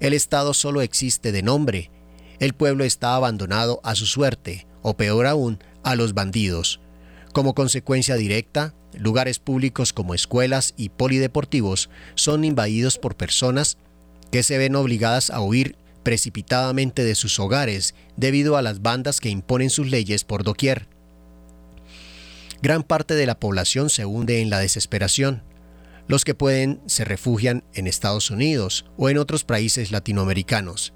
El 0.00 0.12
Estado 0.12 0.52
solo 0.52 0.82
existe 0.82 1.32
de 1.32 1.42
nombre, 1.42 1.90
el 2.40 2.52
pueblo 2.52 2.84
está 2.84 3.14
abandonado 3.14 3.80
a 3.84 3.94
su 3.94 4.06
suerte, 4.06 4.66
o 4.82 4.96
peor 4.96 5.26
aún, 5.26 5.60
a 5.82 5.94
los 5.94 6.14
bandidos. 6.14 6.80
Como 7.32 7.54
consecuencia 7.54 8.16
directa, 8.16 8.74
lugares 8.92 9.38
públicos 9.38 9.92
como 9.92 10.14
escuelas 10.14 10.74
y 10.76 10.88
polideportivos 10.88 11.90
son 12.16 12.44
invadidos 12.44 12.98
por 12.98 13.16
personas 13.16 13.78
que 14.30 14.42
se 14.42 14.58
ven 14.58 14.76
obligadas 14.76 15.30
a 15.30 15.40
huir 15.40 15.76
precipitadamente 16.04 17.02
de 17.02 17.16
sus 17.16 17.40
hogares 17.40 17.96
debido 18.16 18.56
a 18.56 18.62
las 18.62 18.82
bandas 18.82 19.20
que 19.20 19.30
imponen 19.30 19.70
sus 19.70 19.90
leyes 19.90 20.22
por 20.22 20.44
doquier. 20.44 20.86
Gran 22.62 22.82
parte 22.82 23.14
de 23.14 23.26
la 23.26 23.38
población 23.40 23.90
se 23.90 24.04
hunde 24.04 24.40
en 24.40 24.48
la 24.48 24.60
desesperación. 24.60 25.42
Los 26.06 26.24
que 26.24 26.34
pueden 26.34 26.80
se 26.86 27.04
refugian 27.04 27.64
en 27.74 27.86
Estados 27.86 28.30
Unidos 28.30 28.86
o 28.96 29.08
en 29.08 29.18
otros 29.18 29.44
países 29.44 29.90
latinoamericanos. 29.90 30.92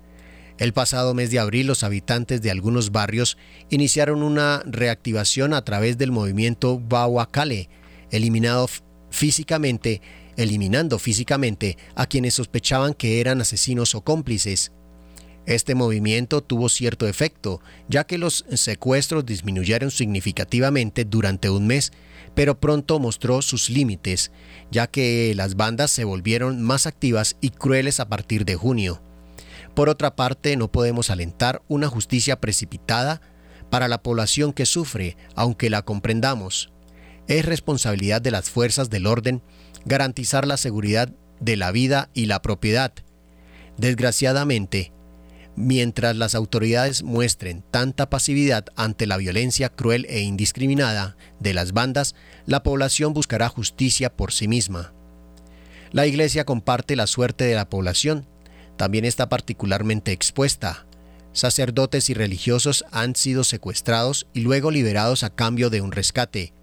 El 0.58 0.72
pasado 0.72 1.14
mes 1.14 1.30
de 1.30 1.38
abril 1.38 1.66
los 1.66 1.84
habitantes 1.84 2.42
de 2.42 2.50
algunos 2.50 2.90
barrios 2.90 3.38
iniciaron 3.70 4.22
una 4.22 4.62
reactivación 4.66 5.54
a 5.54 5.64
través 5.64 5.98
del 5.98 6.10
movimiento 6.10 6.80
Bawakale, 6.80 7.68
eliminado 8.10 8.68
físicamente, 9.10 10.02
eliminando 10.36 10.98
físicamente 10.98 11.78
a 11.94 12.06
quienes 12.06 12.34
sospechaban 12.34 12.94
que 12.94 13.20
eran 13.20 13.40
asesinos 13.40 13.94
o 13.94 14.02
cómplices. 14.02 14.72
Este 15.48 15.74
movimiento 15.74 16.42
tuvo 16.42 16.68
cierto 16.68 17.08
efecto, 17.08 17.62
ya 17.88 18.04
que 18.04 18.18
los 18.18 18.44
secuestros 18.52 19.24
disminuyeron 19.24 19.90
significativamente 19.90 21.06
durante 21.06 21.48
un 21.48 21.66
mes, 21.66 21.90
pero 22.34 22.60
pronto 22.60 22.98
mostró 22.98 23.40
sus 23.40 23.70
límites, 23.70 24.30
ya 24.70 24.88
que 24.88 25.32
las 25.34 25.56
bandas 25.56 25.90
se 25.90 26.04
volvieron 26.04 26.60
más 26.60 26.86
activas 26.86 27.36
y 27.40 27.48
crueles 27.48 27.98
a 27.98 28.10
partir 28.10 28.44
de 28.44 28.56
junio. 28.56 29.00
Por 29.74 29.88
otra 29.88 30.16
parte, 30.16 30.54
no 30.58 30.70
podemos 30.70 31.08
alentar 31.08 31.62
una 31.66 31.88
justicia 31.88 32.38
precipitada 32.42 33.22
para 33.70 33.88
la 33.88 34.02
población 34.02 34.52
que 34.52 34.66
sufre, 34.66 35.16
aunque 35.34 35.70
la 35.70 35.80
comprendamos. 35.80 36.74
Es 37.26 37.46
responsabilidad 37.46 38.20
de 38.20 38.32
las 38.32 38.50
fuerzas 38.50 38.90
del 38.90 39.06
orden 39.06 39.42
garantizar 39.86 40.46
la 40.46 40.58
seguridad 40.58 41.08
de 41.40 41.56
la 41.56 41.72
vida 41.72 42.10
y 42.12 42.26
la 42.26 42.42
propiedad. 42.42 42.92
Desgraciadamente, 43.78 44.92
mientras 45.58 46.16
las 46.16 46.34
autoridades 46.34 47.02
muestren 47.02 47.64
tanta 47.70 48.08
pasividad 48.08 48.66
ante 48.76 49.06
la 49.06 49.16
violencia 49.16 49.68
cruel 49.68 50.06
e 50.08 50.20
indiscriminada 50.20 51.16
de 51.40 51.54
las 51.54 51.72
bandas, 51.72 52.14
la 52.46 52.62
población 52.62 53.12
buscará 53.12 53.48
justicia 53.48 54.14
por 54.14 54.32
sí 54.32 54.48
misma. 54.48 54.92
La 55.90 56.06
Iglesia 56.06 56.44
comparte 56.44 56.96
la 56.96 57.06
suerte 57.06 57.44
de 57.44 57.54
la 57.54 57.68
población 57.68 58.26
también 58.78 59.04
está 59.04 59.28
particularmente 59.28 60.12
expuesta. 60.12 60.86
Sacerdotes 61.32 62.08
y 62.10 62.14
religiosos 62.14 62.84
han 62.92 63.16
sido 63.16 63.42
secuestrados 63.44 64.28
y 64.32 64.40
luego 64.40 64.70
liberados 64.70 65.24
a 65.24 65.34
cambio 65.34 65.68
de 65.68 65.82
un 65.82 65.92
rescate. 65.92 66.54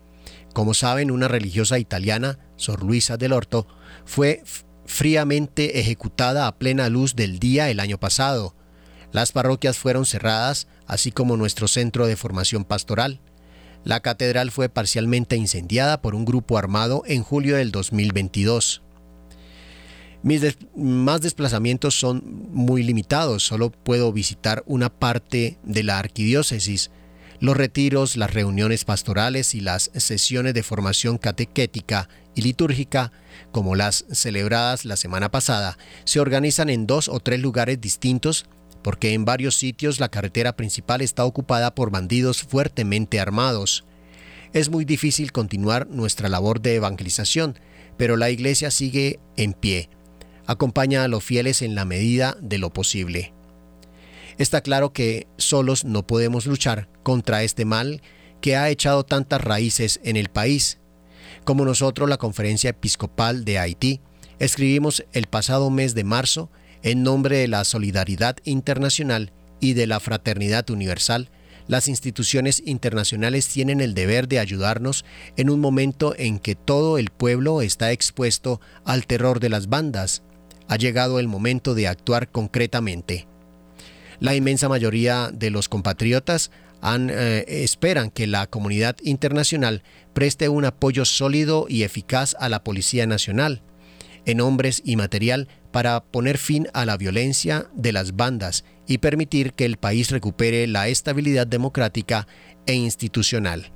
Como 0.53 0.73
saben, 0.73 1.11
una 1.11 1.27
religiosa 1.27 1.77
italiana, 1.77 2.39
Sor 2.55 2.83
Luisa 2.83 3.17
del 3.17 3.33
Orto, 3.33 3.67
fue 4.05 4.43
fríamente 4.85 5.79
ejecutada 5.79 6.47
a 6.47 6.57
plena 6.57 6.87
luz 6.87 7.15
del 7.15 7.37
día 7.37 7.69
el 7.69 7.81
año 7.81 7.99
pasado. 7.99 8.55
Las 9.15 9.31
parroquias 9.31 9.77
fueron 9.77 10.05
cerradas, 10.05 10.67
así 10.87 11.09
como 11.09 11.37
nuestro 11.37 11.69
centro 11.69 12.05
de 12.05 12.17
formación 12.17 12.65
pastoral. 12.65 13.21
La 13.85 14.01
catedral 14.01 14.51
fue 14.51 14.67
parcialmente 14.67 15.37
incendiada 15.37 16.01
por 16.01 16.15
un 16.15 16.25
grupo 16.25 16.57
armado 16.57 17.01
en 17.05 17.23
julio 17.23 17.55
del 17.55 17.71
2022. 17.71 18.81
Mis 20.21 20.41
más 20.75 21.21
desplazamientos 21.21 21.97
son 21.97 22.49
muy 22.51 22.83
limitados, 22.83 23.43
solo 23.43 23.71
puedo 23.71 24.11
visitar 24.11 24.63
una 24.65 24.89
parte 24.89 25.59
de 25.63 25.83
la 25.83 25.97
arquidiócesis. 25.97 26.91
Los 27.39 27.55
retiros, 27.55 28.17
las 28.17 28.33
reuniones 28.33 28.83
pastorales 28.83 29.55
y 29.55 29.61
las 29.61 29.91
sesiones 29.95 30.53
de 30.53 30.63
formación 30.63 31.19
catequética 31.19 32.09
y 32.35 32.41
litúrgica, 32.41 33.13
como 33.53 33.75
las 33.75 34.03
celebradas 34.11 34.83
la 34.83 34.97
semana 34.97 35.31
pasada, 35.31 35.77
se 36.03 36.19
organizan 36.19 36.69
en 36.69 36.85
dos 36.85 37.07
o 37.07 37.21
tres 37.21 37.39
lugares 37.39 37.79
distintos 37.79 38.45
porque 38.85 39.15
en 39.15 39.25
varios 39.25 39.55
sitios 39.55 39.99
la 39.99 40.09
carretera 40.09 40.55
principal 40.55 41.01
está 41.01 41.25
ocupada 41.25 41.73
por 41.73 41.89
bandidos 41.89 42.43
fuertemente 42.43 43.19
armados. 43.19 43.83
Es 44.53 44.69
muy 44.69 44.85
difícil 44.85 45.31
continuar 45.31 45.87
nuestra 45.87 46.29
labor 46.29 46.61
de 46.61 46.75
evangelización, 46.75 47.57
pero 47.97 48.15
la 48.15 48.29
iglesia 48.29 48.69
sigue 48.69 49.19
en 49.37 49.53
pie 49.53 49.89
acompaña 50.45 51.03
a 51.03 51.07
los 51.07 51.23
fieles 51.23 51.63
en 51.63 51.73
la 51.73 51.83
medida 51.83 52.37
de 52.39 52.59
lo 52.59 52.71
posible. 52.71 53.33
Está 54.37 54.61
claro 54.61 54.93
que 54.93 55.25
solos 55.37 55.83
no 55.83 56.05
podemos 56.05 56.45
luchar 56.45 56.87
contra 57.01 57.41
este 57.41 57.65
mal 57.65 58.03
que 58.39 58.55
ha 58.55 58.69
echado 58.69 59.03
tantas 59.03 59.41
raíces 59.41 59.99
en 60.03 60.15
el 60.15 60.29
país. 60.29 60.77
Como 61.43 61.65
nosotros, 61.65 62.07
la 62.07 62.17
Conferencia 62.17 62.69
Episcopal 62.69 63.45
de 63.45 63.57
Haití, 63.57 63.99
escribimos 64.37 65.03
el 65.11 65.25
pasado 65.25 65.71
mes 65.71 65.95
de 65.95 66.03
marzo 66.03 66.51
en 66.85 67.01
nombre 67.01 67.39
de 67.39 67.47
la 67.47 67.65
solidaridad 67.65 68.37
internacional 68.43 69.33
y 69.59 69.73
de 69.73 69.87
la 69.87 69.99
fraternidad 69.99 70.69
universal, 70.69 71.31
las 71.67 71.87
instituciones 71.87 72.61
internacionales 72.63 73.47
tienen 73.47 73.81
el 73.81 73.95
deber 73.95 74.27
de 74.27 74.37
ayudarnos 74.37 75.03
en 75.35 75.49
un 75.49 75.59
momento 75.59 76.13
en 76.15 76.37
que 76.37 76.53
todo 76.53 76.99
el 76.99 77.09
pueblo 77.09 77.63
está 77.63 77.91
expuesto 77.91 78.61
al 78.83 79.07
terror 79.07 79.39
de 79.39 79.49
las 79.49 79.67
bandas, 79.67 80.21
ha 80.67 80.75
llegado 80.75 81.19
el 81.19 81.27
momento 81.27 81.73
de 81.73 81.87
actuar 81.87 82.29
concretamente. 82.29 83.27
La 84.19 84.35
inmensa 84.35 84.69
mayoría 84.69 85.31
de 85.33 85.49
los 85.49 85.67
compatriotas 85.67 86.51
eh, 86.83 87.45
esperan 87.47 88.11
que 88.11 88.27
la 88.27 88.45
comunidad 88.45 88.95
internacional 89.01 89.81
preste 90.13 90.49
un 90.49 90.65
apoyo 90.65 91.03
sólido 91.03 91.65
y 91.67 91.81
eficaz 91.81 92.35
a 92.39 92.47
la 92.47 92.63
Policía 92.63 93.07
Nacional, 93.07 93.63
en 94.27 94.41
hombres 94.41 94.81
y 94.85 94.95
material, 94.95 95.47
para 95.75 96.05
poner 96.05 96.37
fin 96.37 96.69
a 96.73 96.85
la 96.85 96.95
violencia 96.95 97.69
de 97.73 97.91
las 97.91 98.15
bandas 98.15 98.63
y 98.87 98.99
permitir 98.99 99.51
que 99.51 99.65
el 99.65 99.75
país 99.75 100.09
recupere 100.09 100.67
la 100.67 100.87
estabilidad 100.87 101.45
democrática 101.45 102.29
e 102.65 102.75
institucional. 102.75 103.73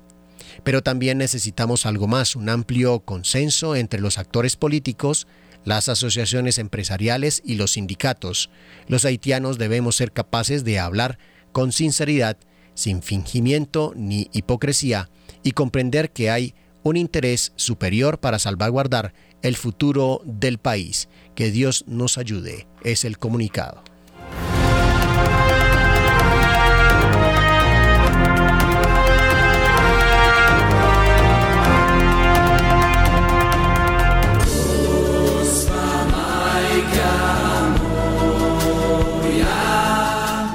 Pero 0.64 0.82
también 0.82 1.18
necesitamos 1.18 1.86
algo 1.86 2.08
más, 2.08 2.38
un 2.38 2.48
amplio 2.48 3.02
consenso 3.02 3.76
entre 3.76 4.00
los 4.00 4.18
actores 4.18 4.56
políticos, 4.56 5.28
las 5.66 5.90
asociaciones 5.90 6.58
empresariales 6.58 7.42
y 7.44 7.56
los 7.56 7.72
sindicatos. 7.72 8.50
Los 8.88 9.04
haitianos 9.04 9.58
debemos 9.58 9.98
ser 9.98 10.14
capaces 10.14 10.64
de 10.64 10.80
hablar 10.80 11.20
con 11.52 11.74
sinceridad, 11.74 12.38
sin 12.76 13.04
fingimiento 13.04 13.92
ni 13.98 14.30
hipocresía, 14.32 15.10
y 15.44 15.52
comprender 15.52 16.12
que 16.12 16.30
hay 16.30 16.56
un 16.82 16.96
interés 16.96 17.52
superior 17.58 18.22
para 18.22 18.40
salvaguardar 18.40 19.14
el 19.42 19.56
futuro 19.56 20.22
del 20.26 20.58
país. 20.58 21.10
Que 21.36 21.52
Dios 21.52 21.86
nos 21.88 22.18
ayude, 22.18 22.68
es 22.84 23.06
el 23.06 23.18
comunicado. 23.18 23.84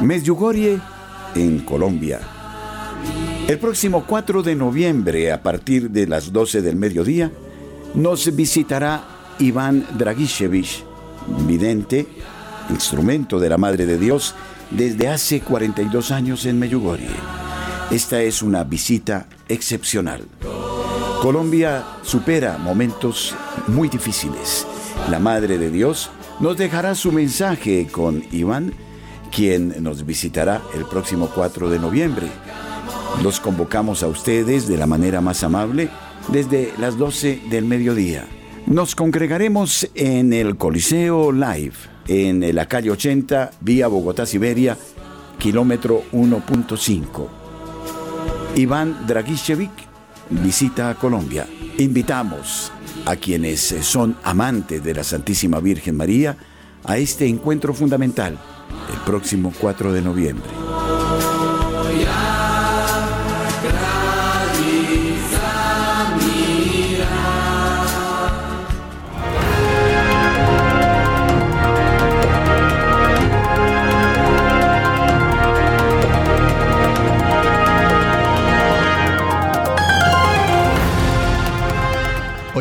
Medjugorje, 0.04 0.78
en 1.34 1.60
Colombia. 1.60 2.20
El 3.48 3.58
próximo 3.58 4.04
4 4.06 4.42
de 4.42 4.54
noviembre, 4.54 5.32
a 5.32 5.42
partir 5.42 5.90
de 5.90 6.06
las 6.06 6.30
12 6.30 6.60
del 6.60 6.76
mediodía, 6.76 7.32
nos 7.94 8.34
visitará 8.34 9.04
Iván 9.38 9.86
Dragishevich, 9.96 10.84
vidente, 11.46 12.06
instrumento 12.70 13.38
de 13.38 13.48
la 13.48 13.58
Madre 13.58 13.86
de 13.86 13.98
Dios, 13.98 14.34
desde 14.70 15.08
hace 15.08 15.40
42 15.40 16.10
años 16.10 16.44
en 16.46 16.58
Medjugorje. 16.58 17.08
Esta 17.90 18.20
es 18.22 18.42
una 18.42 18.64
visita 18.64 19.26
excepcional. 19.48 20.24
Colombia 21.22 21.84
supera 22.02 22.58
momentos 22.58 23.34
muy 23.68 23.88
difíciles. 23.88 24.66
La 25.10 25.18
Madre 25.18 25.58
de 25.58 25.70
Dios 25.70 26.10
nos 26.40 26.56
dejará 26.56 26.94
su 26.94 27.12
mensaje 27.12 27.86
con 27.90 28.24
Iván 28.32 28.72
quien 29.30 29.82
nos 29.82 30.06
visitará 30.06 30.62
el 30.74 30.84
próximo 30.84 31.28
4 31.34 31.68
de 31.68 31.78
noviembre. 31.78 32.28
Los 33.22 33.40
convocamos 33.40 34.02
a 34.02 34.08
ustedes 34.08 34.68
de 34.68 34.76
la 34.76 34.86
manera 34.86 35.20
más 35.20 35.42
amable 35.42 35.90
desde 36.28 36.72
las 36.78 36.96
12 36.98 37.42
del 37.50 37.64
mediodía. 37.64 38.26
Nos 38.66 38.94
congregaremos 38.94 39.88
en 39.94 40.32
el 40.32 40.56
Coliseo 40.56 41.32
Live, 41.32 41.74
en 42.08 42.54
la 42.54 42.66
calle 42.66 42.90
80, 42.90 43.50
vía 43.60 43.88
Bogotá-Siberia, 43.88 44.76
kilómetro 45.38 46.02
1.5. 46.12 47.28
Iván 48.56 49.06
Dragicevic 49.06 49.70
visita 50.30 50.90
a 50.90 50.94
Colombia. 50.94 51.46
Invitamos 51.78 52.72
a 53.04 53.16
quienes 53.16 53.60
son 53.60 54.16
amantes 54.22 54.82
de 54.82 54.94
la 54.94 55.04
Santísima 55.04 55.60
Virgen 55.60 55.96
María 55.96 56.36
a 56.84 56.98
este 56.98 57.26
encuentro 57.26 57.74
fundamental 57.74 58.38
el 58.92 59.00
próximo 59.00 59.52
4 59.60 59.92
de 59.92 60.02
noviembre. 60.02 60.63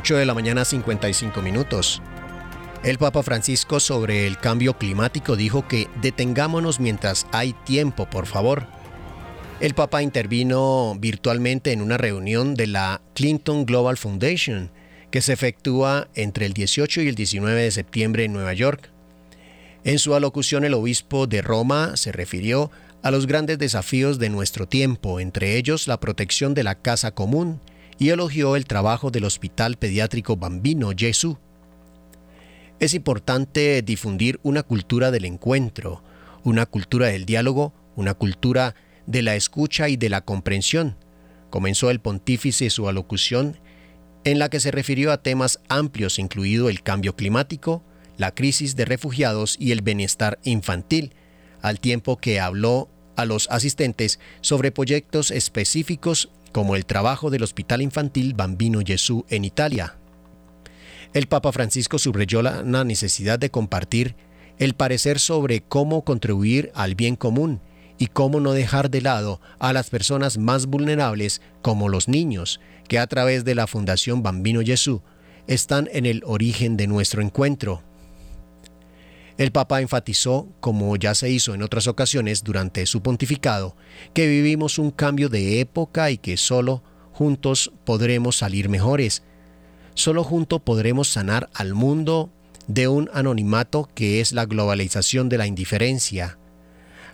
8 0.03 0.17
de 0.17 0.25
la 0.25 0.33
mañana 0.33 0.65
55 0.65 1.41
minutos. 1.41 2.01
El 2.83 2.97
Papa 2.97 3.23
Francisco 3.23 3.79
sobre 3.79 4.27
el 4.27 4.37
cambio 4.37 4.77
climático 4.77 5.37
dijo 5.37 5.65
que 5.65 5.87
detengámonos 6.01 6.81
mientras 6.81 7.25
hay 7.31 7.53
tiempo, 7.53 8.09
por 8.09 8.25
favor. 8.25 8.67
El 9.61 9.75
Papa 9.75 10.03
intervino 10.03 10.93
virtualmente 10.99 11.71
en 11.71 11.81
una 11.81 11.95
reunión 11.95 12.53
de 12.53 12.67
la 12.67 13.01
Clinton 13.13 13.65
Global 13.65 13.95
Foundation, 13.95 14.71
que 15.09 15.21
se 15.21 15.31
efectúa 15.31 16.09
entre 16.15 16.47
el 16.47 16.53
18 16.53 17.01
y 17.01 17.07
el 17.07 17.15
19 17.15 17.61
de 17.61 17.71
septiembre 17.71 18.25
en 18.25 18.33
Nueva 18.33 18.51
York. 18.51 18.89
En 19.85 19.99
su 19.99 20.15
alocución 20.15 20.65
el 20.65 20.73
obispo 20.73 21.27
de 21.27 21.41
Roma 21.41 21.95
se 21.95 22.11
refirió 22.11 22.71
a 23.03 23.11
los 23.11 23.25
grandes 23.25 23.57
desafíos 23.57 24.19
de 24.19 24.27
nuestro 24.27 24.67
tiempo, 24.67 25.21
entre 25.21 25.55
ellos 25.55 25.87
la 25.87 26.01
protección 26.01 26.53
de 26.53 26.63
la 26.63 26.75
casa 26.75 27.11
común, 27.11 27.61
y 27.97 28.09
elogió 28.09 28.55
el 28.55 28.65
trabajo 28.65 29.11
del 29.11 29.25
Hospital 29.25 29.77
Pediátrico 29.77 30.37
Bambino 30.37 30.91
Jesús. 30.95 31.37
Es 32.79 32.93
importante 32.93 33.81
difundir 33.81 34.39
una 34.43 34.63
cultura 34.63 35.11
del 35.11 35.25
encuentro, 35.25 36.03
una 36.43 36.65
cultura 36.65 37.07
del 37.07 37.25
diálogo, 37.25 37.73
una 37.95 38.13
cultura 38.13 38.75
de 39.05 39.21
la 39.21 39.35
escucha 39.35 39.89
y 39.89 39.97
de 39.97 40.09
la 40.09 40.21
comprensión. 40.21 40.97
Comenzó 41.49 41.89
el 41.89 41.99
pontífice 41.99 42.69
su 42.69 42.87
alocución 42.89 43.57
en 44.23 44.39
la 44.39 44.49
que 44.49 44.59
se 44.59 44.71
refirió 44.71 45.11
a 45.11 45.21
temas 45.21 45.59
amplios, 45.69 46.17
incluido 46.17 46.69
el 46.69 46.81
cambio 46.81 47.15
climático, 47.15 47.83
la 48.17 48.33
crisis 48.33 48.75
de 48.75 48.85
refugiados 48.85 49.57
y 49.59 49.71
el 49.71 49.81
bienestar 49.81 50.39
infantil, 50.43 51.13
al 51.61 51.79
tiempo 51.79 52.17
que 52.17 52.39
habló 52.39 52.89
a 53.15 53.25
los 53.25 53.47
asistentes 53.49 54.19
sobre 54.41 54.71
proyectos 54.71 55.31
específicos 55.31 56.29
como 56.53 56.77
el 56.77 56.85
trabajo 56.85 57.29
del 57.29 57.43
Hospital 57.43 57.81
Infantil 57.81 58.33
Bambino 58.33 58.79
Gesù 58.85 59.25
en 59.27 59.43
Italia. 59.43 59.97
El 61.13 61.27
Papa 61.27 61.51
Francisco 61.51 61.99
subrayó 61.99 62.41
la 62.41 62.63
necesidad 62.85 63.37
de 63.37 63.51
compartir 63.51 64.15
el 64.57 64.73
parecer 64.73 65.19
sobre 65.19 65.61
cómo 65.61 66.03
contribuir 66.05 66.71
al 66.73 66.95
bien 66.95 67.17
común 67.17 67.59
y 67.97 68.07
cómo 68.07 68.39
no 68.39 68.53
dejar 68.53 68.89
de 68.89 69.01
lado 69.01 69.41
a 69.59 69.73
las 69.73 69.89
personas 69.89 70.37
más 70.37 70.65
vulnerables 70.65 71.41
como 71.61 71.89
los 71.89 72.07
niños, 72.07 72.59
que 72.87 72.99
a 72.99 73.07
través 73.07 73.45
de 73.45 73.55
la 73.55 73.67
Fundación 73.67 74.23
Bambino 74.23 74.61
Gesù 74.61 75.01
están 75.47 75.89
en 75.91 76.05
el 76.05 76.23
origen 76.25 76.77
de 76.77 76.87
nuestro 76.87 77.21
encuentro. 77.21 77.83
El 79.37 79.51
Papa 79.51 79.81
enfatizó, 79.81 80.47
como 80.59 80.95
ya 80.95 81.15
se 81.15 81.29
hizo 81.29 81.53
en 81.55 81.63
otras 81.63 81.87
ocasiones 81.87 82.43
durante 82.43 82.85
su 82.85 83.01
pontificado, 83.01 83.75
que 84.13 84.27
vivimos 84.27 84.77
un 84.77 84.91
cambio 84.91 85.29
de 85.29 85.59
época 85.59 86.11
y 86.11 86.17
que 86.17 86.37
solo 86.37 86.83
juntos 87.11 87.71
podremos 87.83 88.37
salir 88.37 88.69
mejores. 88.69 89.23
Solo 89.95 90.23
juntos 90.23 90.61
podremos 90.61 91.07
sanar 91.07 91.49
al 91.53 91.73
mundo 91.73 92.31
de 92.67 92.87
un 92.87 93.09
anonimato 93.13 93.89
que 93.93 94.21
es 94.21 94.33
la 94.33 94.45
globalización 94.45 95.29
de 95.29 95.37
la 95.37 95.47
indiferencia. 95.47 96.37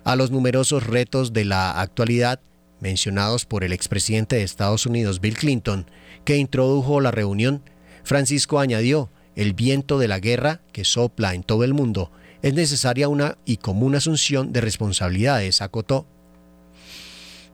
A 0.03 0.15
los 0.15 0.31
numerosos 0.31 0.87
retos 0.87 1.33
de 1.33 1.45
la 1.45 1.79
actualidad 1.79 2.41
mencionados 2.79 3.45
por 3.45 3.63
el 3.63 3.73
expresidente 3.73 4.37
de 4.37 4.43
Estados 4.43 4.85
Unidos 4.85 5.19
Bill 5.19 5.37
Clinton, 5.37 5.85
que 6.23 6.37
introdujo 6.37 7.01
la 7.01 7.11
reunión, 7.11 7.61
Francisco 8.03 8.59
añadió 8.59 9.09
el 9.39 9.53
viento 9.53 9.99
de 9.99 10.09
la 10.09 10.19
guerra 10.19 10.59
que 10.73 10.83
sopla 10.83 11.33
en 11.33 11.43
todo 11.43 11.63
el 11.63 11.73
mundo, 11.73 12.11
es 12.41 12.53
necesaria 12.53 13.07
una 13.07 13.37
y 13.45 13.55
común 13.55 13.95
asunción 13.95 14.51
de 14.51 14.59
responsabilidades, 14.59 15.61
acotó. 15.61 16.05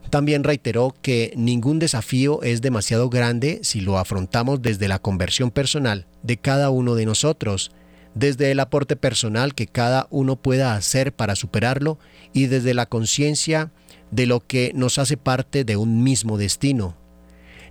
También 0.10 0.44
reiteró 0.44 0.96
que 1.04 1.32
ningún 1.36 1.78
desafío 1.78 2.42
es 2.42 2.62
demasiado 2.62 3.08
grande 3.12 3.60
si 3.62 3.82
lo 3.82 4.00
afrontamos 4.00 4.64
desde 4.64 4.88
la 4.88 4.98
conversión 4.98 5.52
personal 5.52 6.08
de 6.24 6.38
cada 6.38 6.72
uno 6.72 6.96
de 6.96 7.06
nosotros, 7.06 7.70
desde 8.16 8.50
el 8.50 8.62
aporte 8.62 8.96
personal 8.96 9.54
que 9.54 9.68
cada 9.68 10.08
uno 10.10 10.38
pueda 10.38 10.76
hacer 10.76 11.14
para 11.14 11.36
superarlo 11.36 12.00
y 12.34 12.48
desde 12.48 12.74
la 12.74 12.88
conciencia 12.88 13.72
de 14.10 14.26
lo 14.26 14.40
que 14.40 14.72
nos 14.74 14.98
hace 14.98 15.18
parte 15.18 15.64
de 15.64 15.78
un 15.78 16.02
mismo 16.02 16.40
destino. 16.40 16.96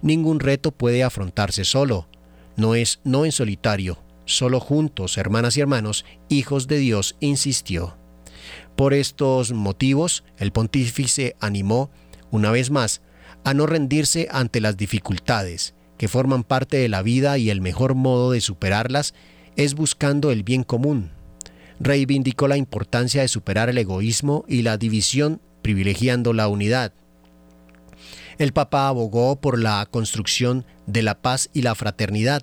Ningún 0.02 0.38
reto 0.38 0.70
puede 0.70 1.02
afrontarse 1.02 1.64
solo, 1.64 2.06
no 2.56 2.76
es 2.76 3.00
no 3.02 3.24
en 3.24 3.32
solitario, 3.32 4.03
solo 4.25 4.61
juntos, 4.61 5.18
hermanas 5.18 5.57
y 5.57 5.61
hermanos, 5.61 6.05
hijos 6.29 6.66
de 6.66 6.79
Dios, 6.79 7.16
insistió. 7.20 7.97
Por 8.77 8.95
estos 8.95 9.53
motivos, 9.53 10.25
el 10.39 10.53
pontífice 10.53 11.37
animó, 11.41 11.91
una 12.31 12.51
vez 12.51 12.70
más, 12.70 13.03
a 13.45 13.55
no 13.55 13.66
rendirse 13.66 14.29
ante 14.31 14.61
las 14.61 14.77
dificultades, 14.77 15.75
que 15.99 16.09
forman 16.09 16.43
parte 16.43 16.77
de 16.79 16.89
la 16.89 17.03
vida 17.03 17.39
y 17.39 17.51
el 17.51 17.61
mejor 17.61 17.95
modo 17.95 18.33
de 18.33 18.41
superarlas 18.41 19.14
es 19.57 19.75
buscando 19.75 20.31
el 20.31 20.43
bien 20.43 20.64
común. 20.64 21.12
Reivindicó 21.79 22.49
la 22.49 22.57
importancia 22.57 23.22
de 23.22 23.29
superar 23.29 23.68
el 23.68 23.79
egoísmo 23.79 24.45
y 24.49 24.62
la 24.62 24.77
división 24.77 25.41
privilegiando 25.62 26.33
la 26.33 26.49
unidad. 26.49 26.93
El 28.39 28.53
Papa 28.53 28.89
abogó 28.89 29.41
por 29.41 29.59
la 29.59 29.87
construcción 29.91 30.64
de 30.87 31.03
la 31.03 31.20
paz 31.22 31.51
y 31.53 31.62
la 31.62 31.75
fraternidad, 31.75 32.43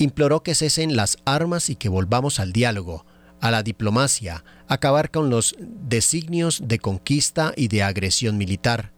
imploró 0.00 0.42
que 0.42 0.54
cesen 0.54 0.96
las 0.96 1.18
armas 1.24 1.70
y 1.70 1.76
que 1.76 1.88
volvamos 1.88 2.40
al 2.40 2.52
diálogo, 2.52 3.04
a 3.40 3.50
la 3.50 3.62
diplomacia, 3.62 4.44
acabar 4.66 5.10
con 5.10 5.30
los 5.30 5.54
designios 5.58 6.62
de 6.64 6.78
conquista 6.78 7.52
y 7.56 7.68
de 7.68 7.82
agresión 7.82 8.38
militar. 8.38 8.92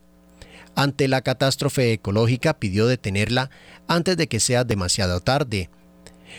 Ante 0.75 1.09
la 1.09 1.21
catástrofe 1.21 1.93
ecológica 1.93 2.59
pidió 2.59 2.87
detenerla 2.87 3.51
antes 3.89 4.17
de 4.17 4.29
que 4.29 4.41
sea 4.41 4.65
demasiado 4.65 5.21
tarde. 5.21 5.71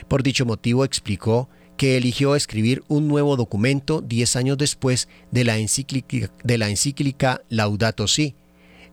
Por 0.07 0.23
dicho 0.23 0.45
motivo 0.45 0.85
explicó 0.85 1.49
que 1.77 1.97
eligió 1.97 2.35
escribir 2.35 2.83
un 2.87 3.07
nuevo 3.07 3.35
documento 3.35 4.01
diez 4.01 4.35
años 4.35 4.57
después 4.57 5.09
de 5.31 5.43
la 5.43 5.57
encíclica, 5.57 6.31
de 6.43 6.57
la 6.57 6.69
encíclica 6.69 7.41
Laudato 7.49 8.07
Si. 8.07 8.35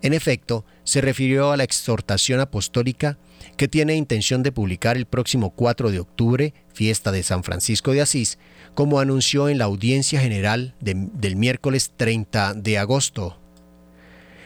En 0.03 0.15
efecto, 0.15 0.65
se 0.85 1.01
refirió 1.01 1.53
a 1.53 1.57
la 1.57 1.65
exhortación 1.65 2.41
apostólica 2.41 3.19
que 3.57 3.69
tiene 3.69 3.97
intención 3.97 4.43
de 4.43 4.53
publicar 4.53 4.97
el 4.97 5.07
próximo 5.07 5.51
4 5.51 5.91
de 5.91 6.01
octubre, 6.01 6.55
fiesta 6.73 7.13
de 7.13 7.23
San 7.23 7.45
Francisco 7.45 7.93
de 7.93 8.01
Asís, 8.01 8.39
como 8.75 9.01
anunció 9.01 9.49
en 9.49 9.59
la 9.59 9.67
audiencia 9.67 10.21
general 10.21 10.75
del 10.81 11.37
miércoles 11.37 11.93
30 11.97 12.55
de 12.55 12.79
agosto. 12.79 13.39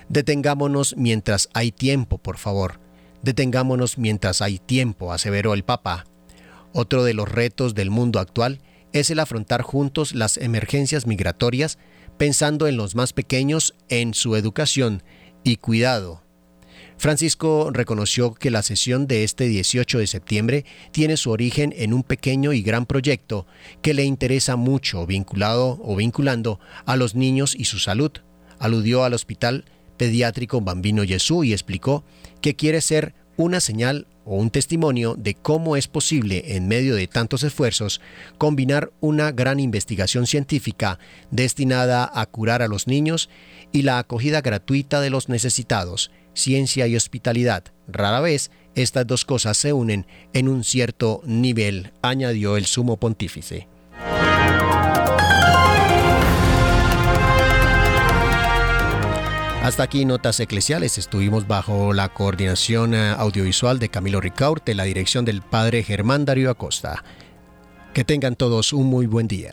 Detengámonos 0.09 0.97
mientras 0.97 1.49
hay 1.55 1.71
tiempo, 1.73 2.19
por 2.19 2.39
favor. 2.39 2.81
Detengámonos 3.23 3.97
mientras 3.97 4.43
hay 4.43 4.59
tiempo, 4.59 5.13
aseveró 5.13 5.55
el 5.55 5.65
Papa. 5.65 6.05
Otro 6.73 7.05
de 7.05 7.15
los 7.15 7.29
retos 7.29 7.75
del 7.75 7.91
mundo 7.91 8.19
actual 8.19 8.61
es 8.93 9.11
el 9.11 9.21
afrontar 9.21 9.63
juntos 9.63 10.15
las 10.15 10.37
emergencias 10.37 11.07
migratorias, 11.07 11.79
pensando 12.19 12.67
en 12.67 12.77
los 12.77 12.95
más 12.95 13.13
pequeños, 13.13 13.75
en 13.89 14.15
su 14.15 14.37
educación 14.37 15.03
y 15.45 15.57
cuidado, 15.57 16.25
Francisco 16.97 17.71
reconoció 17.73 18.35
que 18.35 18.51
la 18.51 18.63
sesión 18.63 19.07
de 19.07 19.25
este 19.25 19.47
18 19.47 19.99
de 19.99 20.07
septiembre 20.07 20.65
tiene 20.91 21.17
su 21.17 21.31
origen 21.31 21.75
en 21.77 21.93
un 21.93 22.03
pequeño 22.03 22.53
y 22.53 22.63
gran 22.63 22.87
proyecto 22.87 23.47
que 23.83 23.95
le 23.95 24.05
interesa 24.05 24.57
mucho 24.57 25.07
vinculado 25.07 25.79
o 25.83 25.97
vinculando 25.97 26.61
a 26.87 26.97
los 26.97 27.15
niños 27.15 27.55
y 27.59 27.67
su 27.67 27.79
salud. 27.79 28.11
Aludió 28.59 29.05
al 29.05 29.13
Hospital 29.13 29.65
Pediátrico 29.97 30.61
Bambino 30.61 31.05
Jesús 31.05 31.45
y 31.45 31.53
explicó 31.53 32.05
que 32.41 32.57
quiere 32.57 32.81
ser 32.81 33.15
una 33.37 33.61
señal 33.61 34.07
o 34.25 34.37
un 34.37 34.51
testimonio 34.51 35.15
de 35.17 35.35
cómo 35.35 35.77
es 35.77 35.89
posible, 35.89 36.57
en 36.57 36.69
medio 36.69 36.95
de 36.95 37.07
tantos 37.07 37.43
esfuerzos, 37.43 38.01
combinar 38.39 38.91
una 39.01 39.33
gran 39.33 39.61
investigación 39.61 40.27
científica 40.27 40.99
destinada 41.31 42.11
a 42.13 42.27
curar 42.27 42.63
a 42.63 42.69
los 42.69 42.87
niños 42.87 43.29
y 43.73 43.83
la 43.83 43.99
acogida 43.99 44.41
gratuita 44.41 45.01
de 45.01 45.11
los 45.11 45.29
necesitados, 45.29 46.11
ciencia 46.33 46.87
y 46.87 46.97
hospitalidad. 46.97 47.65
Rara 47.87 48.21
vez 48.21 48.51
estas 48.75 49.07
dos 49.07 49.25
cosas 49.25 49.57
se 49.57 49.73
unen 49.73 50.07
en 50.33 50.49
un 50.49 50.65
cierto 50.65 51.23
nivel, 51.25 51.93
añadió 52.03 52.57
el 52.57 52.67
sumo 52.67 52.97
pontífice. 52.97 53.69
Hasta 59.65 59.83
aquí 59.83 60.05
Notas 60.05 60.41
Eclesiales. 60.41 60.99
Estuvimos 60.99 61.49
bajo 61.49 61.95
la 61.95 62.11
coordinación 62.11 62.93
eh, 62.93 63.15
audiovisual 63.17 63.79
de 63.79 63.89
Camilo 63.89 64.21
Ricaurte, 64.21 64.75
la 64.75 64.85
dirección 64.85 65.25
del 65.25 65.41
padre 65.41 65.83
Germán 65.83 66.27
Darío 66.27 66.51
Acosta. 66.51 67.03
Que 67.95 68.05
tengan 68.05 68.37
todos 68.37 68.75
un 68.75 68.85
muy 68.85 69.07
buen 69.07 69.27
día. 69.27 69.53